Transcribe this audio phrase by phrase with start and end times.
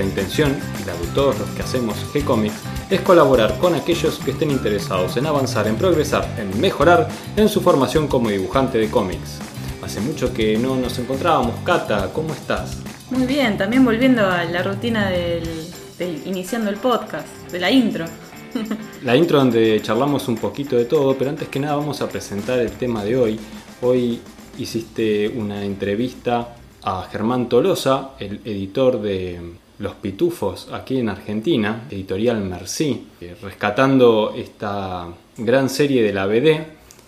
[0.00, 2.54] Nuestra intención, y la de todos los que hacemos G-Comics,
[2.88, 7.60] es colaborar con aquellos que estén interesados en avanzar, en progresar, en mejorar en su
[7.60, 9.40] formación como dibujante de cómics.
[9.82, 11.54] Hace mucho que no nos encontrábamos.
[11.64, 12.78] Cata, ¿cómo estás?
[13.10, 15.46] Muy bien, también volviendo a la rutina del,
[15.98, 18.06] del iniciando el podcast, de la intro.
[19.04, 22.58] La intro donde charlamos un poquito de todo, pero antes que nada vamos a presentar
[22.58, 23.40] el tema de hoy.
[23.82, 24.20] Hoy
[24.58, 32.38] hiciste una entrevista a Germán Tolosa, el editor de Los Pitufos aquí en Argentina, editorial
[32.42, 36.66] Merci, eh, rescatando esta gran serie de la BD.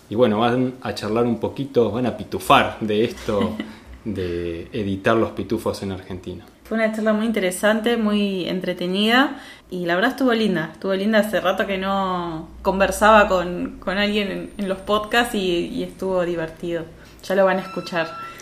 [0.09, 3.55] Y bueno, van a charlar un poquito, van a pitufar de esto
[4.05, 6.45] de editar Los Pitufos en Argentina.
[6.63, 10.71] Fue una charla muy interesante, muy entretenida y la verdad estuvo linda.
[10.73, 15.67] Estuvo linda hace rato que no conversaba con, con alguien en, en los podcasts y,
[15.67, 16.85] y estuvo divertido.
[17.23, 18.32] Ya lo van a escuchar.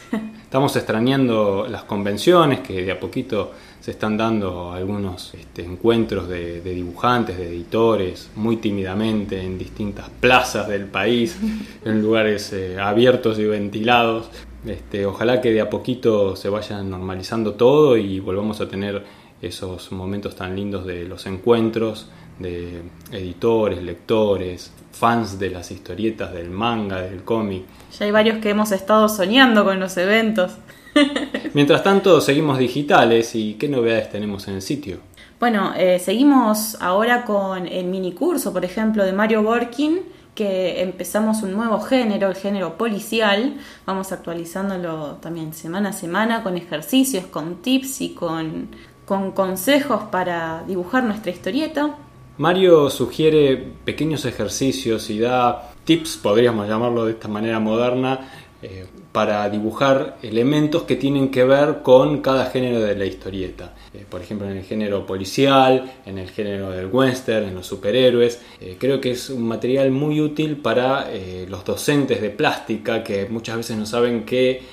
[0.51, 6.59] Estamos extrañando las convenciones que de a poquito se están dando algunos este, encuentros de,
[6.59, 11.39] de dibujantes, de editores, muy tímidamente en distintas plazas del país,
[11.85, 14.29] en lugares eh, abiertos y ventilados.
[14.65, 19.05] Este, ojalá que de a poquito se vaya normalizando todo y volvamos a tener
[19.41, 22.09] esos momentos tan lindos de los encuentros
[22.41, 27.63] de editores, lectores, fans de las historietas, del manga, del cómic.
[27.97, 30.53] Ya hay varios que hemos estado soñando con los eventos.
[31.53, 34.99] Mientras tanto, seguimos digitales y ¿qué novedades tenemos en el sitio?
[35.39, 40.01] Bueno, eh, seguimos ahora con el mini curso, por ejemplo, de Mario Borkin,
[40.35, 43.55] que empezamos un nuevo género, el género policial.
[43.85, 48.69] Vamos actualizándolo también semana a semana con ejercicios, con tips y con,
[49.05, 51.95] con consejos para dibujar nuestra historieta.
[52.41, 58.31] Mario sugiere pequeños ejercicios y da tips, podríamos llamarlo de esta manera moderna,
[58.63, 63.75] eh, para dibujar elementos que tienen que ver con cada género de la historieta.
[63.93, 68.41] Eh, por ejemplo, en el género policial, en el género del western, en los superhéroes.
[68.59, 71.11] Eh, creo que es un material muy útil para
[71.47, 74.63] los docentes de plástica que muchas veces no saben qué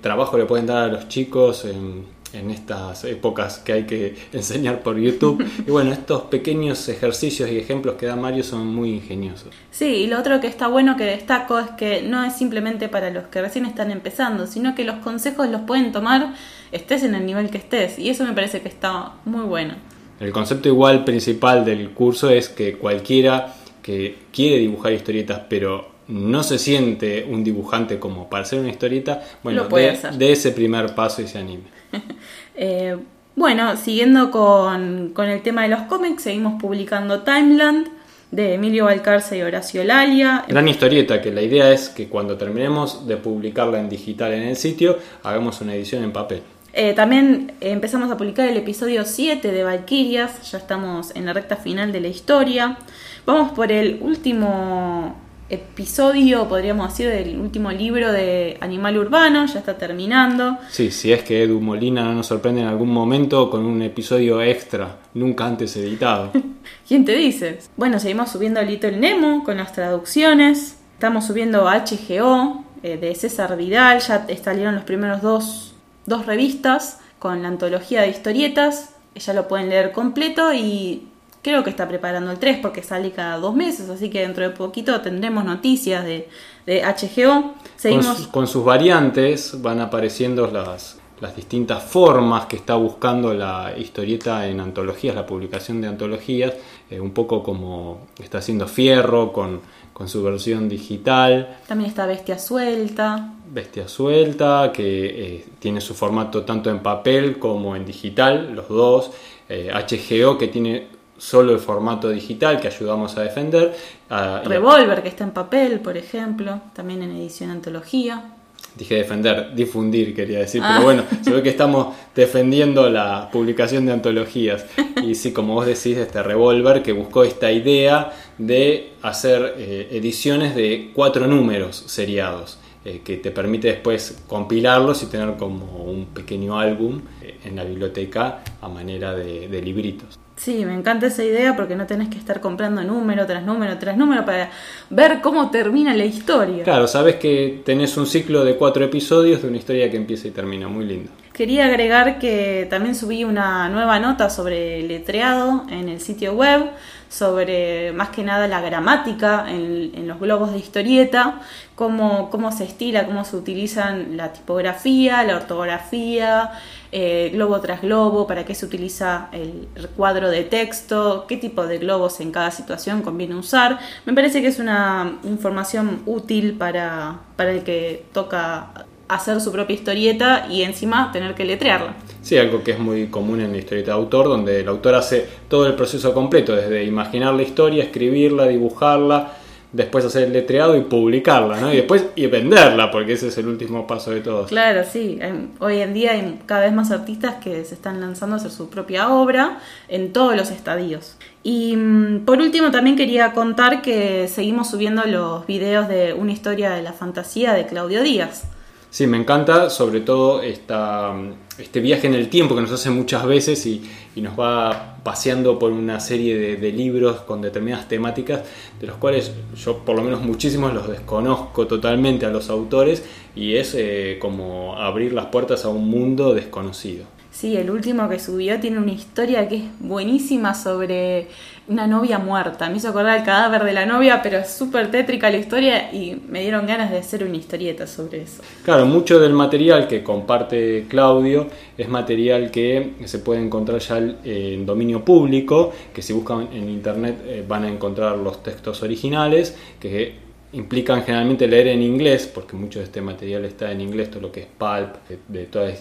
[0.00, 4.80] trabajo le pueden dar a los chicos en en estas épocas que hay que enseñar
[4.82, 5.44] por YouTube.
[5.66, 9.48] Y bueno, estos pequeños ejercicios y ejemplos que da Mario son muy ingeniosos.
[9.70, 13.10] Sí, y lo otro que está bueno que destaco es que no es simplemente para
[13.10, 16.34] los que recién están empezando, sino que los consejos los pueden tomar
[16.72, 17.98] estés en el nivel que estés.
[17.98, 19.74] Y eso me parece que está muy bueno.
[20.20, 26.42] El concepto igual principal del curso es que cualquiera que quiere dibujar historietas pero no
[26.42, 31.22] se siente un dibujante como para hacer una historieta, bueno, de, de ese primer paso
[31.22, 31.77] y se anime.
[32.60, 32.96] Eh,
[33.36, 37.86] bueno, siguiendo con, con el tema de los cómics, seguimos publicando Timeland
[38.32, 40.44] de Emilio Valcarce y Horacio Lalia.
[40.48, 44.56] Gran historieta que la idea es que cuando terminemos de publicarla en digital en el
[44.56, 46.42] sitio, hagamos una edición en papel.
[46.72, 51.56] Eh, también empezamos a publicar el episodio 7 de Valkyrias, ya estamos en la recta
[51.56, 52.76] final de la historia.
[53.24, 55.16] Vamos por el último
[55.50, 60.58] episodio, podríamos decir, del último libro de Animal Urbano, ya está terminando.
[60.70, 64.42] Sí, si es que Edu Molina no nos sorprende en algún momento con un episodio
[64.42, 66.32] extra, nunca antes editado.
[66.88, 67.60] ¿Quién te dice?
[67.76, 70.76] Bueno, seguimos subiendo Little Nemo con las traducciones.
[70.94, 74.00] Estamos subiendo HGO eh, de César Vidal.
[74.00, 75.74] Ya salieron los primeros dos,
[76.06, 78.94] dos revistas con la antología de historietas.
[79.14, 81.07] Ya lo pueden leer completo y
[81.42, 83.88] creo que está preparando el 3 porque sale cada dos meses.
[83.90, 86.28] Así que dentro de poquito tendremos noticias de,
[86.66, 87.42] de HGO.
[87.42, 88.18] Con, Seguimos.
[88.18, 94.46] su- con sus variantes van apareciendo las, las distintas formas que está buscando la historieta
[94.46, 96.54] en antologías, la publicación de antologías,
[96.90, 99.60] eh, un poco como está haciendo Fierro con,
[99.92, 101.58] con su versión digital.
[101.66, 103.34] También está Bestia Suelta.
[103.50, 105.06] Bestia Suelta, que
[105.36, 109.10] eh, tiene su formato tanto en papel como en digital, los dos.
[109.48, 110.86] Eh, HGO, que tiene
[111.18, 113.76] solo el formato digital, que ayudamos a defender.
[114.10, 116.60] Ah, Revolver, que está en papel, por ejemplo.
[116.74, 118.32] También en edición antología.
[118.76, 120.70] Dije defender, difundir quería decir, Ah.
[120.74, 124.66] pero bueno, se ve que estamos defendiendo la publicación de antologías.
[125.02, 130.54] Y sí, como vos decís, este Revolver que buscó esta idea de hacer eh, ediciones
[130.54, 132.58] de cuatro números seriados.
[132.84, 137.64] eh, que te permite después compilarlos y tener como un pequeño álbum eh, en la
[137.64, 140.16] biblioteca a manera de, de libritos.
[140.38, 143.96] Sí, me encanta esa idea porque no tenés que estar comprando número tras número tras
[143.96, 144.50] número para
[144.88, 146.62] ver cómo termina la historia.
[146.62, 150.30] Claro, sabes que tenés un ciclo de cuatro episodios de una historia que empieza y
[150.30, 151.10] termina, muy lindo.
[151.38, 156.68] Quería agregar que también subí una nueva nota sobre letreado en el sitio web,
[157.08, 161.40] sobre más que nada la gramática en, los globos de historieta,
[161.76, 166.50] cómo, cómo se estila, cómo se utilizan la tipografía, la ortografía,
[166.90, 171.78] eh, globo tras globo, para qué se utiliza el cuadro de texto, qué tipo de
[171.78, 173.78] globos en cada situación conviene usar.
[174.06, 179.74] Me parece que es una información útil para, para el que toca hacer su propia
[179.74, 181.94] historieta y encima tener que letrearla.
[182.22, 185.26] Sí, algo que es muy común en la historieta de autor, donde el autor hace
[185.48, 189.32] todo el proceso completo, desde imaginar la historia, escribirla, dibujarla,
[189.72, 191.72] después hacer el letreado y publicarla, ¿no?
[191.72, 194.48] Y después y venderla, porque ese es el último paso de todos.
[194.48, 195.18] Claro, sí.
[195.58, 198.68] Hoy en día hay cada vez más artistas que se están lanzando a hacer su
[198.68, 199.58] propia obra
[199.88, 201.16] en todos los estadios.
[201.42, 206.70] Y mm, por último también quería contar que seguimos subiendo los videos de Una historia
[206.70, 208.44] de la fantasía de Claudio Díaz.
[208.90, 211.14] Sí, me encanta sobre todo esta,
[211.58, 213.82] este viaje en el tiempo que nos hace muchas veces y,
[214.16, 218.42] nos va paseando por una serie de, libros con determinadas temáticas,
[218.80, 223.04] de los cuales yo por lo menos muchísimos los desconozco totalmente a los autores
[223.36, 227.04] y es eh, como abrir las puertas a un mundo desconocido.
[227.38, 231.28] Sí, el último que subió tiene una historia que es buenísima sobre
[231.68, 232.68] una novia muerta.
[232.68, 236.20] Me hizo acordar el cadáver de la novia, pero es súper tétrica la historia y
[236.28, 238.42] me dieron ganas de hacer una historieta sobre eso.
[238.64, 241.46] Claro, mucho del material que comparte Claudio
[241.76, 247.22] es material que se puede encontrar ya en dominio público, que si buscan en internet
[247.24, 252.78] eh, van a encontrar los textos originales, que implican generalmente leer en inglés, porque mucho
[252.78, 254.96] de este material está en inglés, todo lo que es pulp,
[255.28, 255.72] de, todos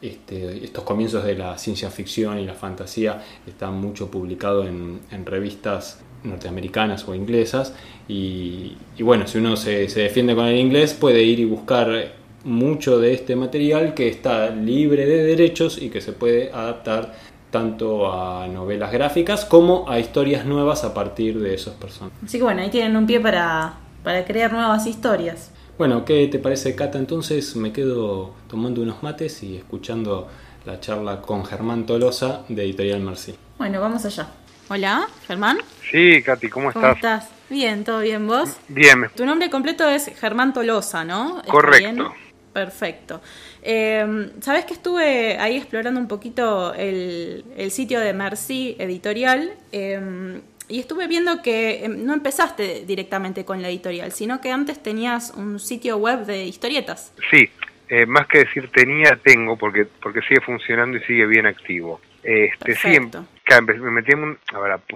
[0.00, 6.00] este, estos comienzos de la ciencia ficción y la fantasía, está mucho publicado en, revistas
[6.22, 7.74] norteamericanas o inglesas.
[8.08, 12.98] Y, bueno, si uno se, se, defiende con el inglés, puede ir y buscar mucho
[12.98, 17.14] de este material que está libre de derechos y que se puede adaptar
[17.50, 22.18] tanto a novelas gráficas como a historias nuevas a partir de esos personajes.
[22.24, 25.50] Así que bueno, ahí tienen un pie para para crear nuevas historias.
[25.76, 26.98] Bueno, ¿qué te parece, Cata?
[26.98, 30.28] Entonces me quedo tomando unos mates y escuchando
[30.64, 33.34] la charla con Germán Tolosa de Editorial Mercy.
[33.58, 34.28] Bueno, vamos allá.
[34.68, 35.58] Hola, Germán.
[35.90, 36.82] Sí, Katy, ¿cómo estás?
[36.82, 37.28] ¿Cómo estás?
[37.50, 38.56] Bien, ¿todo bien vos?
[38.68, 39.10] Bien.
[39.16, 41.42] Tu nombre completo es Germán Tolosa, ¿no?
[41.48, 42.12] Correcto.
[42.52, 43.20] Perfecto.
[43.62, 49.54] Eh, Sabes que estuve ahí explorando un poquito el, sitio de Mercy Editorial.
[49.72, 54.82] Eh, y estuve viendo que em, no empezaste directamente con la editorial, sino que antes
[54.82, 57.12] tenías un sitio web de historietas.
[57.30, 57.48] Sí,
[57.88, 62.00] eh, más que decir tenía, tengo, porque porque sigue funcionando y sigue bien activo.
[62.22, 63.20] Este, siempre,
[63.78, 64.38] me metí en un,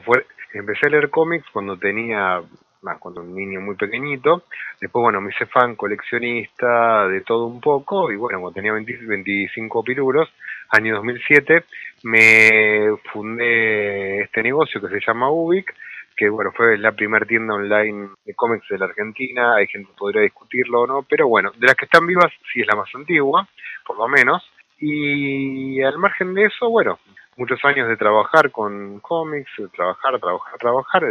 [0.04, 0.24] pues
[0.54, 2.40] empecé a leer cómics cuando tenía,
[2.80, 4.44] más cuando un niño muy pequeñito,
[4.80, 9.84] después bueno, me hice fan, coleccionista, de todo un poco, y bueno, cuando tenía 25
[9.84, 10.30] piruros,
[10.70, 11.64] año 2007,
[12.02, 15.74] me fundé este negocio que se llama Ubic,
[16.16, 19.98] que bueno, fue la primera tienda online de cómics de la Argentina, hay gente que
[19.98, 22.92] podría discutirlo o no, pero bueno, de las que están vivas sí es la más
[22.94, 23.48] antigua,
[23.86, 24.42] por lo menos,
[24.80, 26.98] y al margen de eso, bueno,
[27.38, 31.04] muchos años de trabajar con cómics, trabajar, trabajar, trabajar.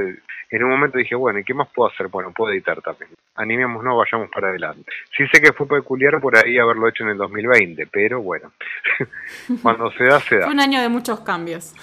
[0.49, 2.09] En un momento dije, bueno, ¿y qué más puedo hacer?
[2.09, 3.09] Bueno, puedo editar también.
[3.37, 4.91] no vayamos para adelante.
[5.15, 8.51] Sí sé que fue peculiar por ahí haberlo hecho en el 2020, pero bueno,
[9.63, 10.45] cuando se da, se da.
[10.45, 11.73] Fue un año de muchos cambios.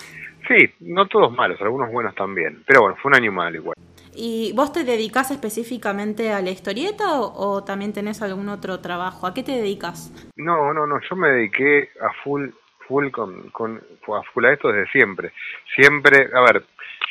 [0.47, 3.75] Sí, no todos malos, algunos buenos también, pero bueno, fue un año malo igual.
[4.17, 9.27] ¿Y vos te dedicas específicamente a la historieta o, o también tenés algún otro trabajo?
[9.27, 10.13] ¿A qué te dedicas?
[10.37, 12.51] No, no, no, yo me dediqué a full
[12.87, 13.81] full con, con
[14.33, 15.33] full a esto desde siempre.
[15.75, 16.65] Siempre, a ver,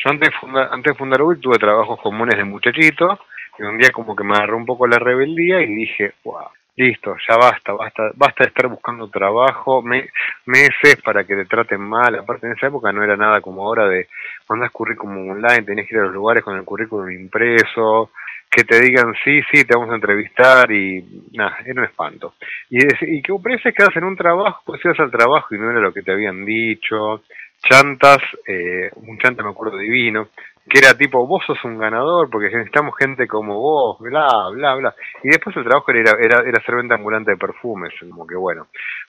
[0.03, 0.29] yo antes
[0.71, 3.19] antes de fundar tuve trabajos comunes de muchachito
[3.57, 7.15] y un día como que me agarró un poco la rebeldía y dije, wow, listo,
[7.27, 10.09] ya basta, basta, basta de estar buscando trabajo me,
[10.45, 12.15] meses para que te traten mal.
[12.15, 14.07] Aparte en esa época no era nada como ahora de
[14.49, 18.11] mandas currículum online, tenés que ir a los lugares con el currículum impreso,
[18.53, 22.36] que te digan sí, sí, te vamos a entrevistar y nada, era un espanto.
[22.69, 25.79] Y, y que parece que hacen un trabajo, pues ibas al trabajo y no era
[25.79, 27.24] lo que te habían dicho.
[27.67, 30.27] Chantas, eh, un chanta me acuerdo divino,
[30.69, 34.95] que era tipo, vos sos un ganador porque necesitamos gente como vos, bla, bla, bla.
[35.24, 38.67] Y después el trabajo era, era, era ser venta ambulante de perfumes, como que bueno,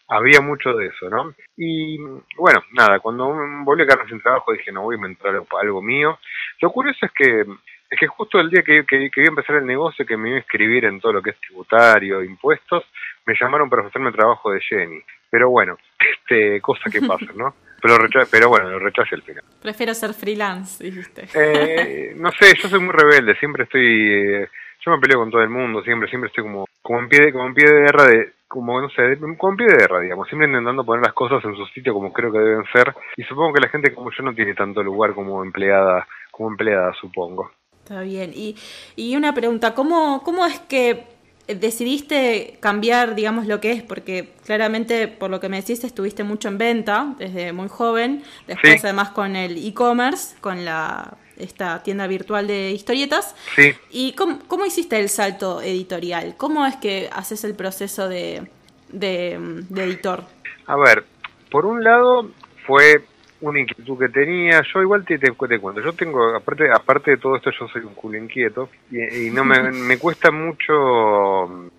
[0.09, 1.35] había mucho de eso, ¿no?
[1.57, 1.99] Y
[2.39, 3.35] bueno, nada, cuando
[3.65, 6.19] volví a quedarme sin trabajo dije, no voy a inventar algo mío.
[6.61, 7.45] Lo curioso es que
[7.91, 10.39] Es que justo el día que, que, iba a empezar el negocio, que me iba
[10.39, 12.85] a escribir en todo lo que es tributario, impuestos,
[13.27, 15.01] me llamaron para ofrecerme trabajo de Jenny.
[15.31, 17.55] Pero bueno, este, cosa que pasa, ¿no?
[17.85, 17.99] Pero,
[18.31, 19.45] pero bueno, lo rechacé al final.
[19.61, 21.27] Prefiero ser freelance, dijiste.
[21.35, 23.83] Eh, no sé, yo soy muy rebelde, siempre estoy...
[23.85, 24.49] Eh,
[24.85, 27.33] yo me peleo con todo el mundo, siempre, siempre estoy como, como en pie de,
[27.33, 30.29] como en pie de guerra de, como no sé, como en pie de guerra, digamos,
[30.29, 33.55] siempre intentando poner las cosas en su sitio como creo que deben ser, y supongo
[33.55, 37.51] que la gente como yo no tiene tanto lugar como empleada, como empleada, supongo.
[37.85, 38.33] Está bien.
[38.35, 38.57] Y,
[38.97, 41.05] y una pregunta, ¿cómo, ¿cómo es que
[41.47, 43.83] decidiste cambiar, digamos, lo que es?
[43.83, 48.83] Porque claramente, por lo que me decís, estuviste mucho en venta desde muy joven, después
[48.83, 53.35] además con el e-commerce, con la esta tienda virtual de historietas.
[53.55, 53.75] Sí.
[53.91, 56.37] ¿Y cómo, cómo, hiciste el salto editorial?
[56.39, 58.49] ¿Cómo es que haces el proceso de,
[58.89, 59.37] de,
[59.69, 60.25] de editor?
[60.67, 61.05] A ver,
[61.51, 62.31] por un lado
[62.67, 63.05] fue
[63.49, 64.63] una inquietud que tenía.
[64.73, 67.95] Yo igual te, te, cuento, yo tengo, aparte aparte de todo esto, yo soy un
[67.95, 71.71] culo inquieto y, no me, me cuesta mucho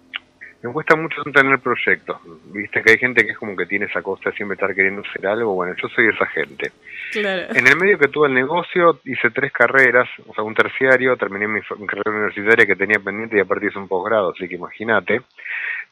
[0.66, 2.18] me cuesta mucho tener proyectos.
[2.46, 5.04] Viste que hay gente que es como que tiene esa cosa de siempre estar queriendo
[5.08, 5.54] hacer algo.
[5.54, 6.72] Bueno, yo soy esa gente.
[7.14, 11.48] En el medio que tuve el negocio, hice tres carreras, o sea, un terciario, terminé
[11.48, 15.22] mi, carrera universitaria que tenía pendiente y aparte hice un posgrado, así que imagínate.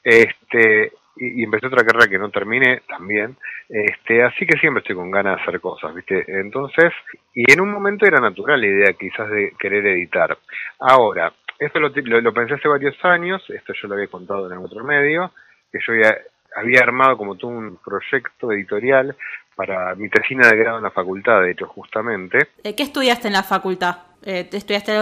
[0.03, 3.35] Este, y, empecé otra carrera que no terminé también.
[3.69, 6.23] Este, así que siempre estoy con ganas de hacer cosas, ¿viste?
[6.27, 6.91] Entonces,
[7.33, 10.37] y en un momento era natural la idea quizás de querer editar.
[10.79, 14.83] Ahora, esto lo, lo, pensé hace varios años, esto yo lo había contado en otro
[14.83, 15.31] medio,
[15.71, 16.15] que yo ya
[16.55, 19.15] había armado como todo un proyecto editorial
[19.55, 22.39] para mi tesina de grado en la facultad, de hecho, justamente.
[22.63, 23.97] ¿Qué estudiaste en la facultad?
[24.25, 24.93] Eh, ¿Estudiaste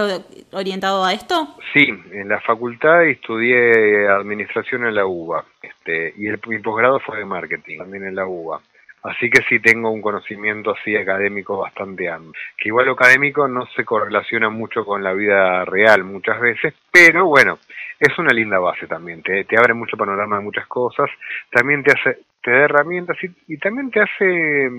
[0.52, 1.56] orientado a esto?
[1.72, 7.18] Sí, en la facultad estudié administración en la UBA este, y el, mi posgrado fue
[7.18, 8.60] de marketing, también en la UBA.
[9.02, 12.32] Así que sí tengo un conocimiento así académico bastante amplio.
[12.56, 17.26] Que igual lo académico no se correlaciona mucho con la vida real muchas veces, pero
[17.26, 17.58] bueno,
[17.98, 19.22] es una linda base también.
[19.22, 21.10] Te, abre mucho panorama de muchas cosas,
[21.50, 24.70] también te hace, te da herramientas y, y también te hace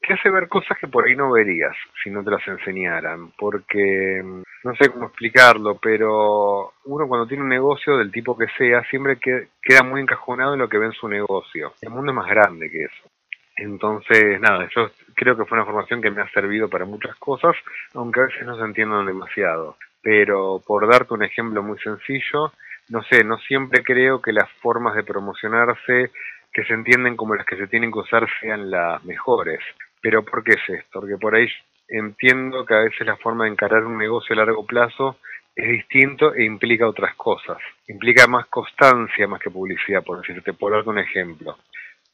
[0.00, 4.22] te hace ver cosas que por ahí no verías si no te las enseñaran, porque
[4.64, 9.18] no sé cómo explicarlo, pero uno cuando tiene un negocio del tipo que sea, siempre
[9.18, 11.74] queda muy encajonado en lo que ve en su negocio.
[11.82, 13.10] El mundo es más grande que eso.
[13.58, 17.56] Entonces, nada, yo creo que fue una formación que me ha servido para muchas cosas,
[17.94, 19.76] aunque a veces no se entiendan demasiado.
[20.00, 22.52] Pero por darte un ejemplo muy sencillo,
[22.88, 26.12] no sé, no siempre creo que las formas de promocionarse
[26.52, 29.58] que se entienden como las que se tienen que usar sean las mejores.
[30.00, 31.00] Pero ¿por qué es esto?
[31.00, 31.48] Porque por ahí
[31.88, 35.18] entiendo que a veces la forma de encarar un negocio a largo plazo
[35.56, 37.58] es distinto e implica otras cosas.
[37.88, 41.58] Implica más constancia más que publicidad, por decirte, por darte un ejemplo.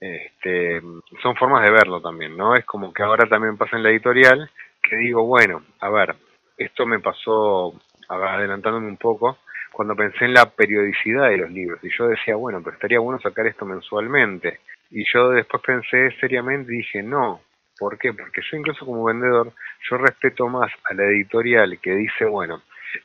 [0.04, 0.82] Este,
[1.22, 2.54] son formas de verlo también, ¿no?
[2.54, 4.50] Es como que ahora también pasa en la editorial,
[4.82, 6.14] que digo, bueno, a ver,
[6.58, 7.72] esto me pasó,
[8.10, 9.38] adelantándome un poco,
[9.72, 13.18] cuando pensé en la periodicidad de los libros, y yo decía, bueno, pero estaría bueno
[13.18, 14.60] sacar esto mensualmente.
[14.90, 17.40] Y yo después pensé seriamente y dije, no,
[17.78, 18.12] ¿por qué?
[18.12, 19.52] Porque yo incluso como vendedor,
[19.88, 22.60] yo respeto más a la editorial que dice, bueno,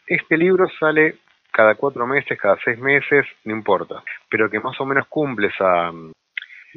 [0.05, 1.15] este libro sale
[1.53, 5.93] cada cuatro meses, cada seis meses, no importa, pero que más o menos cumple esa,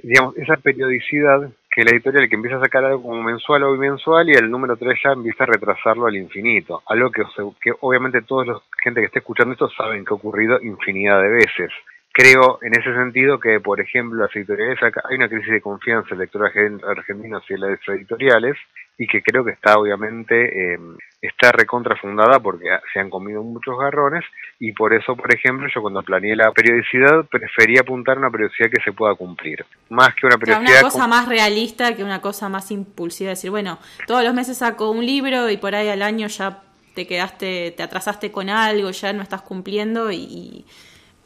[0.02, 4.28] digamos, esa periodicidad que la editorial que empieza a sacar algo como mensual o bimensual
[4.28, 6.82] y el número 3 ya empieza a retrasarlo al infinito.
[6.86, 7.22] Algo que,
[7.62, 11.30] que obviamente toda la gente que esté escuchando esto saben que ha ocurrido infinidad de
[11.30, 11.70] veces.
[12.12, 16.18] Creo en ese sentido que, por ejemplo, las editoriales, hay una crisis de confianza en
[16.18, 16.52] lectores
[16.86, 18.56] argentinos y en las editoriales,
[18.98, 20.78] y que creo que está obviamente, eh,
[21.22, 24.24] está recontrafundada porque se han comido muchos garrones,
[24.58, 28.70] y por eso, por ejemplo, yo cuando planeé la periodicidad prefería apuntar a una periodicidad
[28.70, 30.80] que se pueda cumplir, más que una periodicidad...
[30.80, 34.90] Una cosa más realista que una cosa más impulsiva, decir, bueno, todos los meses saco
[34.90, 36.62] un libro y por ahí al año ya
[36.94, 40.66] te quedaste, te atrasaste con algo, ya no estás cumpliendo y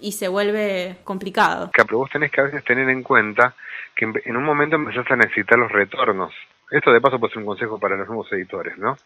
[0.01, 1.71] y se vuelve complicado.
[1.75, 3.55] Pero vos tenés que a veces tener en cuenta
[3.95, 6.33] que en un momento empezás a necesitar los retornos.
[6.71, 8.97] Esto de paso puede ser un consejo para los nuevos editores, ¿no?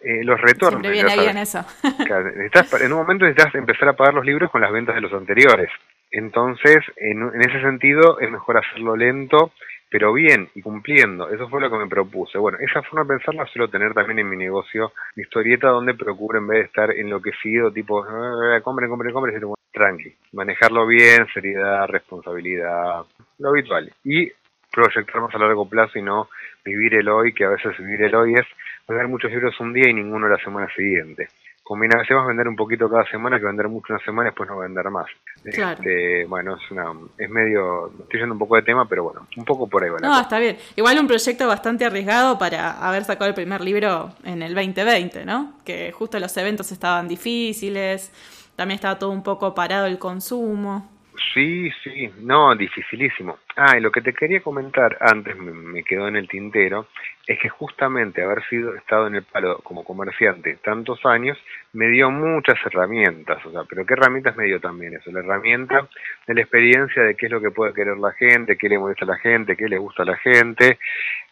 [0.00, 0.80] Eh, los retornos.
[0.80, 1.64] Siempre viene bien eso.
[2.80, 5.70] en un momento necesitas empezar a pagar los libros con las ventas de los anteriores.
[6.10, 9.52] Entonces, en, en ese sentido, es mejor hacerlo lento
[9.90, 11.28] pero bien y cumpliendo.
[11.30, 12.38] Eso fue lo que me propuse.
[12.38, 15.94] Bueno, esa forma de pensar la suelo tener también en mi negocio, mi historieta, donde
[15.94, 19.40] procuro en vez de estar enloquecido, tipo, ah, compren, compren, compren,
[19.72, 20.14] tranqui.
[20.32, 23.04] Manejarlo bien, seriedad, responsabilidad,
[23.38, 23.92] lo habitual.
[24.04, 24.30] Y
[24.70, 26.28] proyectarnos a largo plazo y no
[26.64, 28.46] vivir el hoy, que a veces vivir el hoy es
[28.88, 31.28] ver muchos libros un día y ninguno la semana siguiente
[31.70, 34.30] combina, se va a vender un poquito cada semana que vender mucho una semana y
[34.30, 35.06] después no vender más.
[35.44, 36.86] Este, bueno, es una
[37.16, 39.90] es medio, estoy yendo un poco de tema, pero bueno, un poco por ahí.
[40.02, 40.58] no, está bien.
[40.74, 45.52] Igual un proyecto bastante arriesgado para haber sacado el primer libro en el 2020, ¿no?
[45.64, 48.10] Que justo los eventos estaban difíciles,
[48.56, 50.90] también estaba todo un poco parado el consumo.
[51.34, 53.38] Sí, sí, no, dificilísimo.
[53.54, 56.88] Ah, y lo que te quería comentar antes, me, quedó en el tintero,
[57.26, 61.38] es que justamente haber sido estado en el palo como comerciante tantos años
[61.72, 65.12] me dio muchas herramientas, o sea, pero ¿qué herramientas me dio también eso?
[65.12, 65.86] La herramienta
[66.26, 69.04] de la experiencia de qué es lo que puede querer la gente, qué le molesta
[69.04, 70.78] a la gente, qué le gusta a la gente,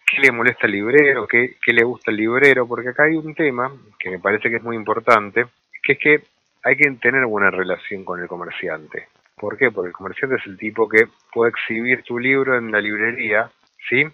[0.07, 3.35] qué le molesta al librero, qué, qué le gusta al librero, porque acá hay un
[3.35, 5.47] tema que me parece que es muy importante,
[5.83, 6.23] que es que
[6.63, 9.09] hay que tener buena relación con el comerciante.
[9.39, 9.71] ¿Por qué?
[9.71, 13.51] Porque el comerciante es el tipo que puede exhibir tu libro en la librería,
[13.89, 14.05] ¿sí?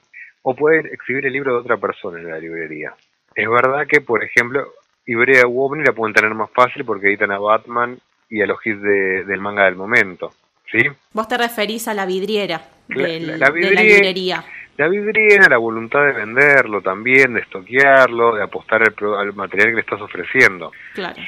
[0.42, 2.94] O puede exhibir el libro de otra persona en la librería.
[3.34, 4.64] Es verdad que, por ejemplo,
[5.06, 7.98] Ibrea u la pueden tener más fácil porque editan a Batman
[8.30, 10.32] y a los hits del manga del momento,
[10.70, 10.80] ¿sí?
[11.12, 14.44] Vos te referís a la vidriera, de la librería.
[14.76, 19.80] La vidriera, la voluntad de venderlo también, de estoquearlo, de apostar al, material que le
[19.80, 20.72] estás ofreciendo.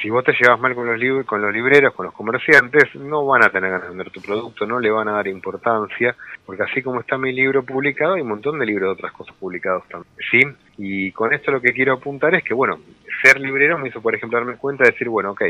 [0.01, 3.45] Si vos te llevas mal con los, con los libreros, con los comerciantes, no van
[3.45, 6.13] a tener ganas de vender tu producto, no le van a dar importancia,
[6.45, 9.33] porque así como está mi libro publicado, hay un montón de libros de otras cosas
[9.37, 10.13] publicados también.
[10.29, 10.41] ¿sí?
[10.77, 12.79] Y con esto lo que quiero apuntar es que, bueno,
[13.21, 15.43] ser librero me hizo, por ejemplo, darme cuenta de decir, bueno, ok,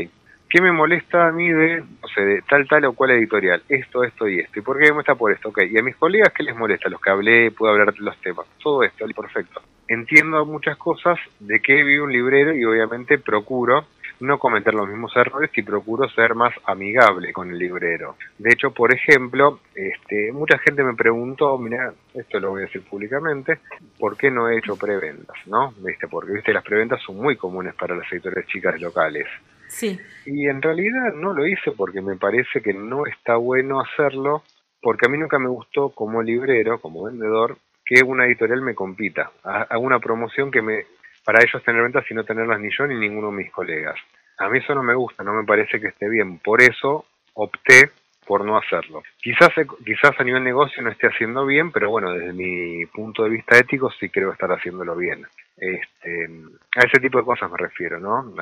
[0.50, 3.62] ¿Qué me molesta a mí de, no sé, de tal, tal o cual editorial?
[3.68, 4.58] Esto, esto y esto.
[4.58, 5.50] ¿Y por qué me molesta por esto?
[5.50, 6.88] Ok, ¿y a mis colegas qué les molesta?
[6.88, 8.46] Los que hablé, puedo hablar de los temas.
[8.62, 9.60] Todo esto, perfecto.
[9.86, 13.86] Entiendo muchas cosas de qué vive un librero y obviamente procuro
[14.20, 18.16] no cometer los mismos errores y procuro ser más amigable con el librero.
[18.38, 22.82] De hecho, por ejemplo, este, mucha gente me preguntó, mira, esto lo voy a decir
[22.82, 23.58] públicamente,
[23.98, 25.36] ¿por qué no he hecho preventas?
[25.46, 25.72] ¿No?
[25.78, 26.08] ¿Viste?
[26.08, 29.26] Porque viste las preventas son muy comunes para las editoriales chicas locales.
[29.68, 29.98] Sí.
[30.26, 34.42] Y en realidad no lo hice porque me parece que no está bueno hacerlo,
[34.82, 39.30] porque a mí nunca me gustó como librero, como vendedor, que una editorial me compita,
[39.42, 40.84] haga una promoción que me
[41.24, 43.96] para ellos tener ventas y no tenerlas ni yo ni ninguno de mis colegas.
[44.38, 46.38] A mí eso no me gusta, no me parece que esté bien.
[46.38, 47.90] Por eso opté
[48.26, 49.02] por no hacerlo.
[49.20, 49.50] Quizás,
[49.84, 53.58] quizás a nivel negocio no esté haciendo bien, pero bueno, desde mi punto de vista
[53.58, 55.26] ético sí creo estar haciéndolo bien.
[55.60, 56.28] Este,
[56.76, 58.32] a ese tipo de cosas me refiero, ¿no?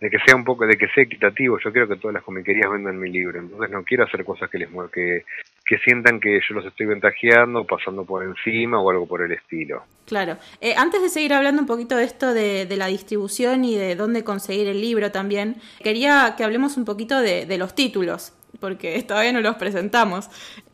[0.00, 1.58] de que sea un poco, de que sea equitativo.
[1.62, 4.58] Yo quiero que todas las comiquerías vendan mi libro, entonces no quiero hacer cosas que
[4.58, 5.24] les que,
[5.66, 9.84] que sientan que yo los estoy ventajeando, pasando por encima o algo por el estilo.
[10.06, 10.38] Claro.
[10.60, 14.24] Eh, antes de seguir hablando un poquito de esto de, la distribución y de dónde
[14.24, 19.42] conseguir el libro también, quería que hablemos un poquito de, los títulos, porque todavía no
[19.42, 20.30] los presentamos.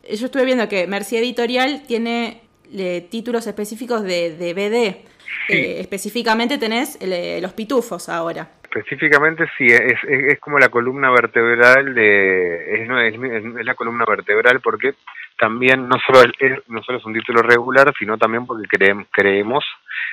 [0.09, 5.16] Yo estuve viendo que Mercy Editorial tiene eh, títulos específicos de, de BD.
[5.49, 6.97] Eh, específicamente tenés
[7.41, 8.49] los pitufos ahora.
[8.63, 14.93] Específicamente sí, es, es, como la columna vertebral de es, es, la columna vertebral porque
[15.39, 19.63] también no solo es, no solo es un título regular, sino también porque creemos, creemos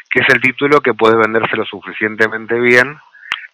[0.09, 2.97] que es el título que puede venderse lo suficientemente bien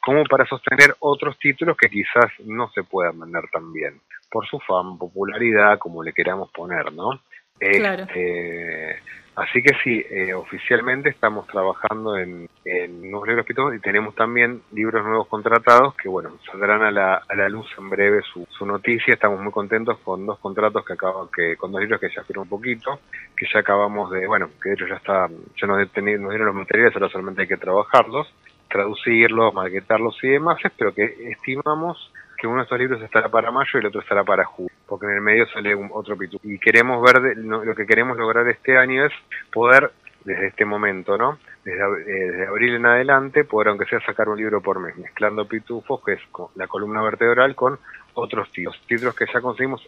[0.01, 4.59] como para sostener otros títulos que quizás no se puedan vender tan bien, por su
[4.61, 7.21] fama, popularidad, como le queramos poner, ¿no?
[7.59, 8.05] Claro.
[8.05, 8.99] Este,
[9.41, 15.03] Así que sí, eh, oficialmente estamos trabajando en, en nuevos libros y tenemos también libros
[15.03, 19.15] nuevos contratados que, bueno, saldrán a la, a la luz en breve su, su noticia.
[19.15, 22.43] Estamos muy contentos con dos contratos que acaban, que con dos libros que ya fueron
[22.43, 23.01] un poquito,
[23.35, 26.55] que ya acabamos de, bueno, que de hecho ya está, ya nos, nos dieron los
[26.55, 28.31] materiales, ahora solamente hay que trabajarlos,
[28.69, 33.71] traducirlos, maquetarlos y demás, pero que estimamos que uno de estos libros estará para mayo
[33.75, 36.41] y el otro estará para julio, porque en el medio sale un, otro pitu.
[36.43, 39.13] Y queremos ver, lo que queremos lograr este año es
[39.53, 39.93] poder,
[40.25, 41.39] desde este momento, ¿no?
[41.65, 45.47] Desde, eh, desde, abril en adelante, poder, aunque sea, sacar un libro por mes, mezclando
[45.47, 46.21] pitufos, que es
[46.55, 47.79] la columna vertebral, con
[48.15, 48.81] otros títulos.
[48.87, 49.83] títulos que ya conseguimos,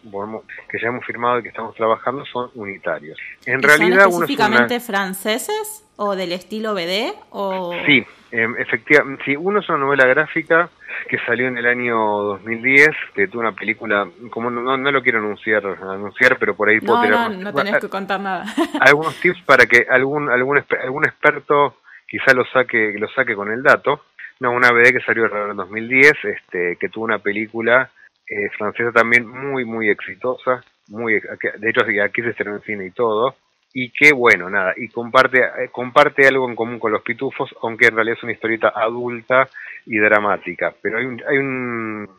[0.69, 3.17] que ya hemos firmado y que estamos trabajando son unitarios.
[3.45, 7.13] En realidad, ¿Son específicamente franceses o del estilo BD?
[7.29, 7.73] O...
[7.85, 9.23] Sí, em, efectivamente.
[9.25, 10.69] Sí, uno es una novela gráfica
[11.07, 15.19] que salió en el año 2010, que tuvo una película, como no, no, lo quiero
[15.19, 18.45] anunciar, anunciar, pero por ahí no, puedo No, no tenés que contar nada.
[18.79, 23.63] algunos tips para que algún algún algún experto quizá lo saque lo saque con el
[23.63, 24.03] dato.
[24.39, 27.89] No, una BD que salió en el 2010, este, que tuvo una película
[28.33, 32.91] eh, francesa también muy, muy exitosa, muy, de hecho aquí se estrenó en cine y
[32.91, 33.35] todo,
[33.73, 37.87] y que bueno, nada, y comparte, eh, comparte algo en común con los pitufos, aunque
[37.87, 39.47] en realidad es una historieta adulta
[39.85, 42.09] y dramática, pero hay un, hay un,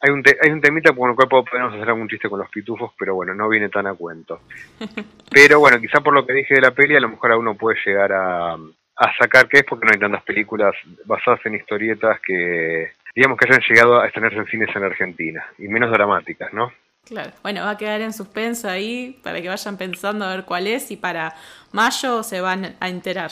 [0.00, 2.92] hay un, hay un temita con el cual podemos hacer algún chiste con los pitufos,
[2.98, 4.40] pero bueno, no viene tan a cuento.
[5.30, 7.56] Pero bueno, quizá por lo que dije de la peli, a lo mejor a uno
[7.56, 12.18] puede llegar a, a sacar que es porque no hay tantas películas basadas en historietas
[12.20, 16.70] que, digamos que hayan llegado a estrenarse en cines en Argentina, y menos dramáticas, ¿no?
[17.06, 20.66] Claro, bueno, va a quedar en suspenso ahí para que vayan pensando a ver cuál
[20.66, 21.34] es y para
[21.72, 23.30] mayo se van a enterar.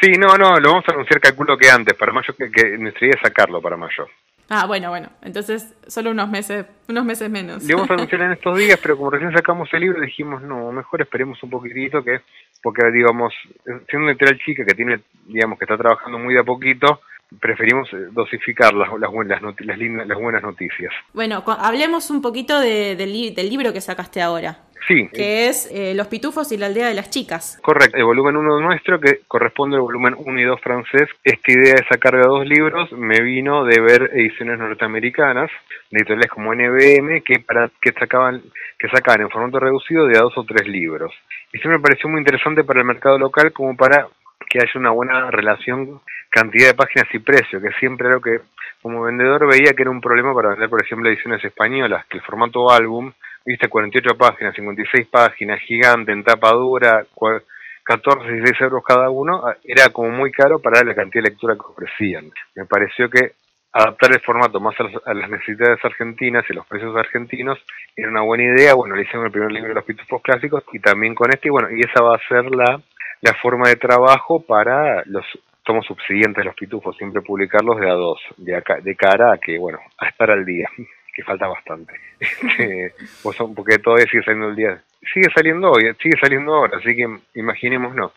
[0.00, 3.20] Sí, no, no, lo vamos a anunciar calculo que antes, para mayo que, que necesitaría
[3.22, 4.06] sacarlo para mayo.
[4.50, 7.64] Ah, bueno, bueno, entonces solo unos meses, unos meses menos.
[7.64, 10.70] Lo vamos a anunciar en estos días, pero como recién sacamos el libro dijimos, no,
[10.72, 12.20] mejor esperemos un poquitito que,
[12.62, 13.32] porque digamos,
[13.64, 17.00] siendo una literal chica que tiene, digamos, que está trabajando muy de a poquito,
[17.40, 20.92] preferimos eh, dosificar las, las, buenas, las, las buenas noticias.
[21.12, 24.58] Bueno, hablemos un poquito de, del, del libro que sacaste ahora.
[24.88, 25.08] Sí.
[25.12, 27.58] Que es eh, Los Pitufos y la aldea de las chicas.
[27.62, 31.08] Correcto, el volumen 1 nuestro, que corresponde al volumen 1 y 2 francés.
[31.22, 35.50] Esta idea de sacar de dos libros me vino de ver ediciones norteamericanas,
[35.90, 38.42] de editoriales como NBM, que, para, que, sacaban,
[38.78, 41.12] que sacaban en formato reducido de a dos o tres libros.
[41.52, 44.08] Y eso me pareció muy interesante para el mercado local como para
[44.52, 48.40] que haya una buena relación cantidad de páginas y precio, que siempre era lo que
[48.82, 52.22] como vendedor veía que era un problema para vender, por ejemplo, ediciones españolas, que el
[52.22, 53.10] formato álbum
[53.46, 57.06] viste 48 páginas, 56 páginas, gigante, en tapa dura,
[57.84, 61.54] 14, 16 euros cada uno, ah, era como muy caro para la cantidad de lectura
[61.54, 62.30] que ofrecían.
[62.54, 63.32] Me pareció que
[63.72, 67.58] adaptar el formato más a las necesidades argentinas y los precios argentinos
[67.96, 68.74] era una buena idea.
[68.74, 71.50] Bueno, le hicimos el primer libro de los pitufos clásicos y también con este, y
[71.50, 72.80] bueno, y esa va a ser la,
[73.22, 75.24] la forma de trabajo para los
[75.64, 79.38] tomos subsiguientes de los pitufos, siempre publicarlos de a dos, de, acá, de cara a
[79.38, 80.68] que, bueno, a estar al día
[81.14, 81.94] que falta bastante.
[82.22, 82.94] Este,
[83.54, 84.82] porque todavía sigue saliendo el día.
[85.12, 88.12] Sigue saliendo hoy, sigue saliendo ahora, así que imaginémonos.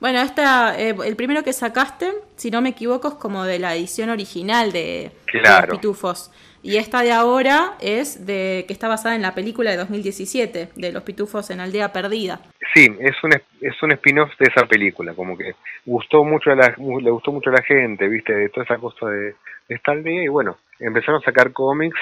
[0.00, 3.74] Bueno, esta, eh, el primero que sacaste, si no me equivoco, es como de la
[3.74, 6.32] edición original de, Los Pitufos.
[6.64, 10.92] Y esta de ahora es de que está basada en la película de 2017, de
[10.92, 12.40] Los Pitufos en Aldea Perdida.
[12.74, 16.74] Sí, es un, es un spin-off de esa película, como que gustó mucho a la,
[16.76, 19.34] le gustó mucho a la gente, viste, de toda esa cosa de,
[19.68, 21.98] de esta aldea, y bueno, empezaron a sacar cómics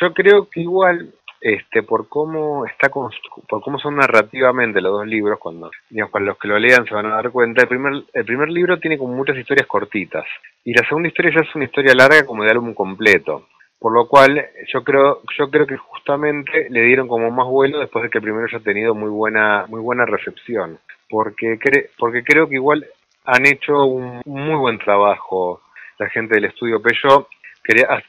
[0.00, 5.38] yo creo que igual, este, por cómo está por cómo son narrativamente los dos libros,
[5.38, 8.24] cuando digamos, para los que lo lean se van a dar cuenta, el primer, el
[8.24, 10.24] primer libro tiene como muchas historias cortitas
[10.64, 13.48] y la segunda historia ya es una historia larga como de álbum completo.
[13.86, 18.02] Por lo cual yo creo, yo creo que justamente le dieron como más vuelo después
[18.02, 20.80] de que el primero haya tenido muy buena, muy buena recepción.
[21.08, 21.56] Porque,
[21.96, 22.84] porque creo que igual
[23.24, 25.60] han hecho un muy buen trabajo
[26.00, 27.28] la gente del estudio Peugeot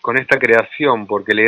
[0.02, 1.46] con esta creación, porque le,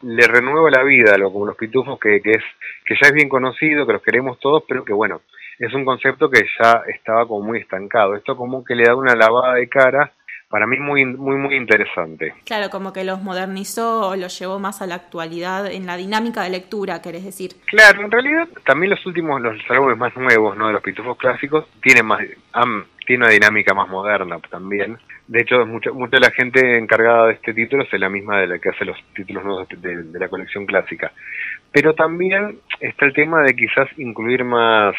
[0.00, 2.44] le, renueva la vida, lo, como los pitufos, que, que, es,
[2.86, 5.22] que ya es bien conocido, que los queremos todos, pero que bueno,
[5.58, 8.14] es un concepto que ya estaba como muy estancado.
[8.14, 10.12] Esto como que le da una lavada de cara,
[10.52, 12.34] para mí muy, muy, muy interesante.
[12.44, 16.42] Claro, como que los modernizó o los llevó más a la actualidad en la dinámica
[16.42, 17.52] de lectura, querés decir.
[17.68, 20.66] Claro, en realidad también los últimos, los álbumes más nuevos, ¿no?
[20.66, 22.20] De los pitufos clásicos, tienen más,
[23.06, 24.98] tiene una dinámica más moderna también.
[25.26, 28.48] De hecho, mucha, mucha de la gente encargada de este título es la misma de
[28.48, 31.12] la que hace los títulos nuevos de, la colección clásica.
[31.72, 34.94] Pero también está el tema de quizás incluir más